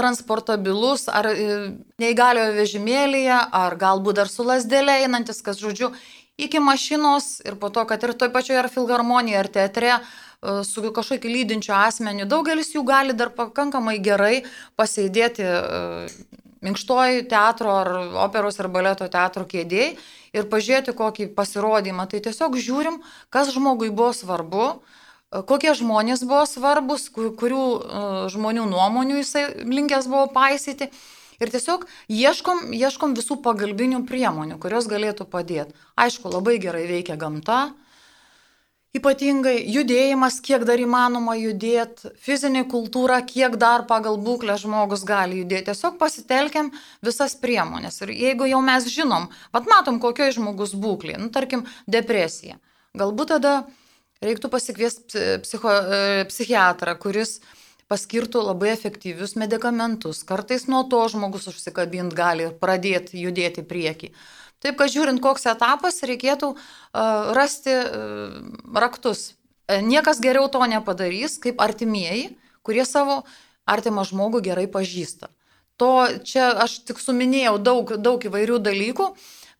transportabilus 0.00 1.06
ar 1.12 1.28
e, 1.30 1.60
neįgaliojo 2.00 2.56
vežimėlėje, 2.56 3.36
ar 3.60 3.76
galbūt 3.80 4.22
dar 4.22 4.32
su 4.32 4.46
lasdėlė 4.48 5.02
einantis, 5.04 5.42
kas 5.44 5.60
žodžiu, 5.60 5.92
iki 6.40 6.60
mašinos 6.64 7.38
ir 7.44 7.58
po 7.60 7.68
to, 7.68 7.84
kad 7.88 8.02
ir 8.04 8.16
toj 8.16 8.32
pačioje 8.32 8.62
ar 8.62 8.70
filharmonijoje, 8.72 9.40
ar 9.40 9.50
teatre 9.56 9.92
e, 9.96 10.00
su 10.66 10.84
kažkokiu 10.96 11.32
lydinčiu 11.36 11.76
asmeniu, 11.76 12.28
daugelis 12.28 12.72
jų 12.74 12.84
gali 12.88 13.16
dar 13.16 13.34
pakankamai 13.36 13.98
gerai 14.02 14.40
pasėdėti 14.80 15.44
e, 15.44 16.08
minkštoji 16.64 17.26
teatro 17.28 17.72
ar 17.72 17.92
operos 18.26 18.60
ar 18.60 18.68
baleto 18.72 19.08
teatro 19.08 19.46
kėdėjai 19.48 19.92
ir 20.36 20.48
pažiūrėti 20.50 20.94
kokį 20.96 21.30
pasirodymą. 21.36 22.06
Tai 22.10 22.20
tiesiog 22.26 22.58
žiūrim, 22.60 23.00
kas 23.32 23.52
žmogui 23.54 23.90
buvo 23.90 24.12
svarbu, 24.16 24.66
kokie 25.30 25.72
žmonės 25.78 26.24
buvo 26.26 26.42
svarbus, 26.48 27.08
kurių 27.14 27.64
e, 27.78 28.04
žmonių 28.34 28.66
nuomonių 28.70 29.20
jisai 29.22 29.46
linkęs 29.62 30.10
buvo 30.10 30.26
paisyti. 30.34 30.90
Ir 31.40 31.48
tiesiog 31.48 31.86
ieškom, 32.12 32.66
ieškom 32.76 33.14
visų 33.16 33.38
pagalbinių 33.40 34.02
priemonių, 34.08 34.58
kurios 34.60 34.90
galėtų 34.90 35.24
padėti. 35.30 35.72
Aišku, 35.96 36.28
labai 36.28 36.58
gerai 36.60 36.82
veikia 36.84 37.16
gamta, 37.16 37.70
ypatingai 38.92 39.54
judėjimas, 39.70 40.36
kiek 40.44 40.66
dar 40.68 40.82
įmanoma 40.82 41.38
judėti, 41.38 42.10
fizinė 42.20 42.66
kultūra, 42.68 43.22
kiek 43.24 43.56
dar 43.56 43.86
pagal 43.88 44.18
būklę 44.20 44.58
žmogus 44.60 45.06
gali 45.08 45.40
judėti. 45.40 45.70
Tiesiog 45.70 45.96
pasitelkiam 46.02 46.74
visas 47.06 47.38
priemonės. 47.40 48.02
Ir 48.04 48.12
jeigu 48.18 48.50
jau 48.50 48.60
mes 48.66 48.90
žinom, 48.92 49.30
pat 49.54 49.70
matom, 49.70 50.02
kokioje 50.02 50.36
žmogus 50.36 50.76
būklė, 50.76 51.16
nu, 51.22 51.30
tarkim, 51.32 51.64
depresija, 51.88 52.60
galbūt 52.92 53.38
tada 53.38 53.54
reiktų 54.24 54.50
pasikviesti 54.52 55.40
psicho, 55.44 55.72
e, 55.72 56.24
psichiatrą, 56.28 56.94
kuris 57.00 57.38
paskirtų 57.90 58.44
labai 58.46 58.70
efektyvius 58.74 59.34
medikamentus. 59.40 60.22
Kartais 60.26 60.68
nuo 60.70 60.84
to 60.90 61.00
žmogus 61.10 61.48
užsikabint 61.50 62.14
gali 62.14 62.46
ir 62.48 62.54
pradėti 62.60 63.18
judėti 63.18 63.64
prieki. 63.66 64.12
Taip, 64.60 64.76
kad 64.76 64.92
žiūrint, 64.92 65.22
koks 65.24 65.48
etapas, 65.48 66.02
reikėtų 66.04 66.52
uh, 66.52 67.32
rasti 67.32 67.72
uh, 67.72 68.36
raktus. 68.76 69.32
Niekas 69.66 70.20
geriau 70.20 70.50
to 70.52 70.60
nepadarys, 70.68 71.38
kaip 71.40 71.62
artimieji, 71.64 72.34
kurie 72.66 72.84
savo 72.84 73.22
artimą 73.64 74.04
žmogų 74.04 74.42
gerai 74.44 74.66
pažįsta. 74.70 75.30
To 75.80 75.90
čia 76.28 76.50
aš 76.60 76.82
tik 76.84 77.00
suminėjau 77.00 77.56
daug, 77.56 77.94
daug 77.96 78.20
įvairių 78.20 78.58
dalykų, 78.60 79.06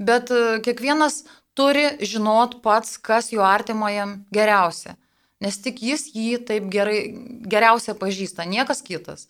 bet 0.03 0.29
kiekvienas 0.67 1.23
turi 1.59 1.87
žinot 2.05 2.61
pats, 2.65 2.97
kas 2.99 3.31
jo 3.35 3.45
artimajam 3.47 4.21
geriausia. 4.35 4.97
Nes 5.41 5.57
tik 5.57 5.81
jis 5.83 6.11
jį 6.13 6.43
taip 6.49 6.69
gerai, 6.73 7.01
geriausia 7.49 7.95
pažįsta, 7.97 8.45
niekas 8.45 8.83
kitas. 8.85 9.27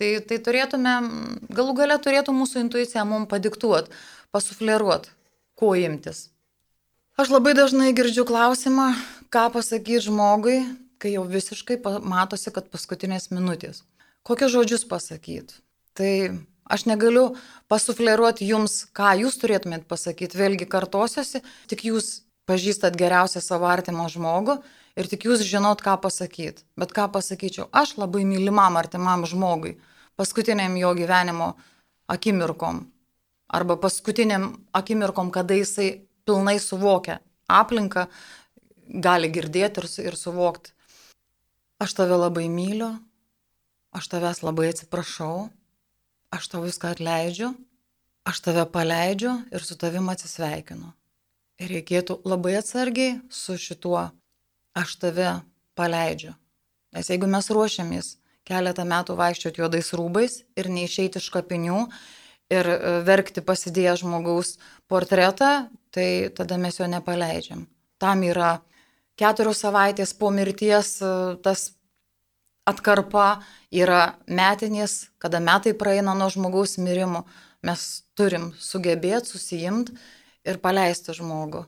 Tai, 0.00 0.08
tai 0.24 0.38
turėtume, 0.40 0.94
galų 1.52 1.74
gale 1.76 1.98
turėtų 2.00 2.32
mūsų 2.32 2.62
intuicija 2.64 3.04
mums 3.04 3.28
padiktuoti, 3.28 3.92
pasufleruoti, 4.32 5.12
ko 5.60 5.74
imtis. 5.76 6.30
Aš 7.20 7.28
labai 7.34 7.52
dažnai 7.52 7.90
girdžiu 7.92 8.24
klausimą, 8.24 8.94
ką 9.28 9.50
pasakyti 9.52 10.06
žmogui, 10.06 10.62
kai 11.00 11.12
jau 11.12 11.26
visiškai 11.28 11.76
matosi, 12.00 12.48
kad 12.54 12.70
paskutinės 12.72 13.28
minutės. 13.34 13.82
Kokius 14.24 14.54
žodžius 14.54 14.86
pasakyti? 14.88 15.60
Tai 15.92 16.12
aš 16.70 16.86
negaliu 16.88 17.34
pasufleruoti 17.70 18.46
jums, 18.48 18.84
ką 18.96 19.14
jūs 19.24 19.38
turėtumėt 19.42 19.88
pasakyti. 19.90 20.38
Vėlgi 20.38 20.68
kartosiuosi, 20.70 21.42
tik 21.70 21.84
jūs 21.90 22.22
pažįstat 22.50 22.96
geriausią 22.98 23.42
savo 23.44 23.68
artimą 23.70 24.08
žmogų 24.12 24.60
ir 24.98 25.10
tik 25.10 25.26
jūs 25.28 25.44
žinot, 25.46 25.82
ką 25.82 25.98
pasakyti. 26.02 26.64
Bet 26.78 26.94
ką 26.96 27.10
pasakyčiau, 27.14 27.68
aš 27.72 27.96
labai 28.00 28.24
mylimam 28.28 28.78
artimam 28.80 29.26
žmogui, 29.28 29.76
paskutiniam 30.18 30.78
jo 30.78 30.94
gyvenimo 30.98 31.54
akimirkom 32.10 32.86
arba 33.50 33.76
paskutiniam 33.76 34.52
akimirkom, 34.72 35.30
kada 35.30 35.54
jisai 35.58 36.06
pilnai 36.26 36.58
suvokia 36.62 37.18
aplinką, 37.50 38.06
gali 38.86 39.30
girdėti 39.30 39.82
ir, 39.82 39.88
ir 40.06 40.18
suvokti. 40.18 40.74
Aš 41.82 41.96
tave 41.98 42.18
labai 42.18 42.46
myliu, 42.52 42.92
aš 43.96 44.10
tavęs 44.12 44.42
labai 44.46 44.68
atsiprašau, 44.70 45.48
aš 46.34 46.48
tau 46.52 46.62
viską 46.64 46.94
atleidžiu, 46.94 47.52
aš 48.26 48.40
tave 48.46 48.64
paleidžiu 48.70 49.34
ir 49.52 49.64
su 49.66 49.76
tavim 49.78 50.08
atsisveikinu. 50.12 50.92
Ir 51.60 51.74
reikėtų 51.76 52.20
labai 52.24 52.56
atsargiai 52.60 53.18
su 53.28 53.58
šituo 53.60 54.06
aš 54.76 54.96
tave 55.02 55.32
paleidžiu. 55.76 56.32
Nes 56.94 57.10
jeigu 57.10 57.28
mes 57.30 57.50
ruošiamės 57.52 58.14
keletą 58.48 58.86
metų 58.88 59.16
vaikščioti 59.18 59.62
juodais 59.62 59.92
rūbais 59.94 60.40
ir 60.58 60.70
neišeiti 60.72 61.20
iš 61.20 61.28
kapinių 61.34 61.84
ir 62.50 62.70
e, 62.72 62.78
verkti 63.06 63.44
pasidėję 63.46 63.98
žmogaus 64.02 64.56
portretą, 64.90 65.68
tai 65.94 66.30
tada 66.34 66.58
mes 66.58 66.80
jo 66.80 66.88
nepaleidžiam. 66.90 67.66
Tam 68.00 68.24
yra 68.26 68.58
keturios 69.20 69.62
savaitės 69.62 70.14
po 70.16 70.32
mirties 70.34 70.96
e, 71.02 71.12
tas 71.44 71.70
atkarpa, 72.68 73.40
yra 73.72 74.16
metinės, 74.26 75.10
kada 75.18 75.40
metai 75.40 75.74
praeina 75.74 76.14
nuo 76.14 76.30
žmogaus 76.32 76.78
mirimo. 76.78 77.24
Mes 77.62 78.04
turim 78.16 78.50
sugebėti 78.56 79.34
susijimti 79.34 79.96
ir 80.48 80.60
paleisti 80.62 81.12
žmogų 81.12 81.66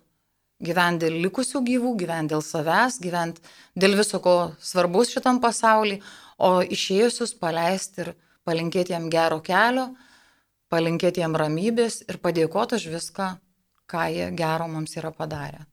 gyventi 0.62 1.06
dėl 1.06 1.18
likusių 1.26 1.62
gyvų, 1.66 1.94
gyventi 2.00 2.34
dėl 2.34 2.44
savęs, 2.46 3.00
gyventi 3.02 3.42
dėl 3.78 3.96
viso 3.98 4.20
ko 4.22 4.52
svarbus 4.62 5.10
šitam 5.14 5.40
pasauliu, 5.42 5.98
o 6.38 6.62
išėjusius 6.62 7.34
paleisti 7.38 8.06
ir 8.06 8.12
palinkėti 8.46 8.94
jam 8.94 9.08
gero 9.10 9.40
kelio, 9.44 9.90
palinkėti 10.72 11.22
jam 11.22 11.36
ramybės 11.38 12.02
ir 12.08 12.18
padėkoti 12.22 12.78
už 12.78 12.88
viską, 12.94 13.28
ką 13.90 14.08
jie 14.14 14.30
gero 14.38 14.70
mums 14.70 14.96
yra 14.96 15.12
padarę. 15.14 15.66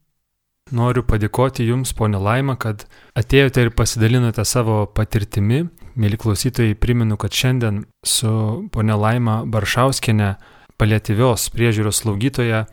Noriu 0.75 1.01
padėkoti 1.01 1.65
Jums, 1.65 1.95
ponė 1.97 2.19
Laima, 2.21 2.53
kad 2.59 2.85
atėjote 3.17 3.63
ir 3.65 3.71
pasidalinote 3.73 4.43
savo 4.45 4.83
patirtimi. 4.85 5.63
Mėly 5.99 6.19
klausytojai, 6.21 6.77
primenu, 6.77 7.17
kad 7.19 7.33
šiandien 7.33 7.83
su 8.05 8.31
ponė 8.73 8.97
Laima 8.99 9.41
Baršauskinė, 9.49 10.35
paliatyvios 10.79 11.49
priežiūros 11.55 12.03
slaugytoja, 12.03 12.63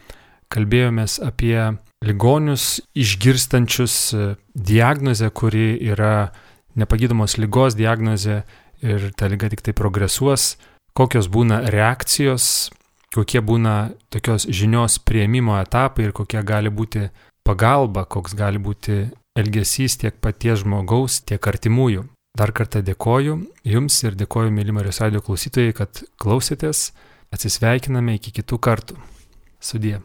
kalbėjomės 0.53 1.19
apie 1.25 1.57
ligonius 2.05 2.81
išgirstančius 2.95 3.97
e, 4.15 4.27
diagnozę, 4.55 5.31
kuri 5.35 5.75
yra 5.89 6.31
nepagydomos 6.77 7.39
lygos 7.41 7.75
diagnozė 7.79 8.43
ir 8.85 9.09
ta 9.17 9.31
lyga 9.33 9.49
tik 9.51 9.65
tai 9.65 9.75
progresuos, 9.77 10.55
kokios 10.97 11.31
būna 11.33 11.65
reakcijos, 11.73 12.69
kokie 13.17 13.41
būna 13.41 13.97
tokios 14.13 14.45
žinios 14.53 15.01
prieimimo 15.01 15.57
etapai 15.63 16.07
ir 16.07 16.15
kokia 16.17 16.45
gali 16.47 16.71
būti 16.71 17.09
pagalba, 17.47 18.05
koks 18.05 18.35
gali 18.37 18.59
būti 18.63 19.07
elgesys 19.39 19.99
tiek 20.01 20.19
paties 20.23 20.65
žmogaus, 20.65 21.21
tiek 21.23 21.41
artimųjų. 21.53 22.07
Dar 22.37 22.53
kartą 22.53 22.83
dėkoju 22.85 23.39
Jums 23.65 23.97
ir 24.05 24.17
dėkoju, 24.19 24.53
mėly 24.53 24.75
Marijos 24.77 25.01
radio 25.01 25.23
klausytojai, 25.25 25.77
kad 25.77 26.03
klausėtės. 26.21 26.91
Atsisveikiname 27.33 28.19
iki 28.19 28.35
kitų 28.37 28.61
kartų. 28.63 29.01
Sudie. 29.61 29.97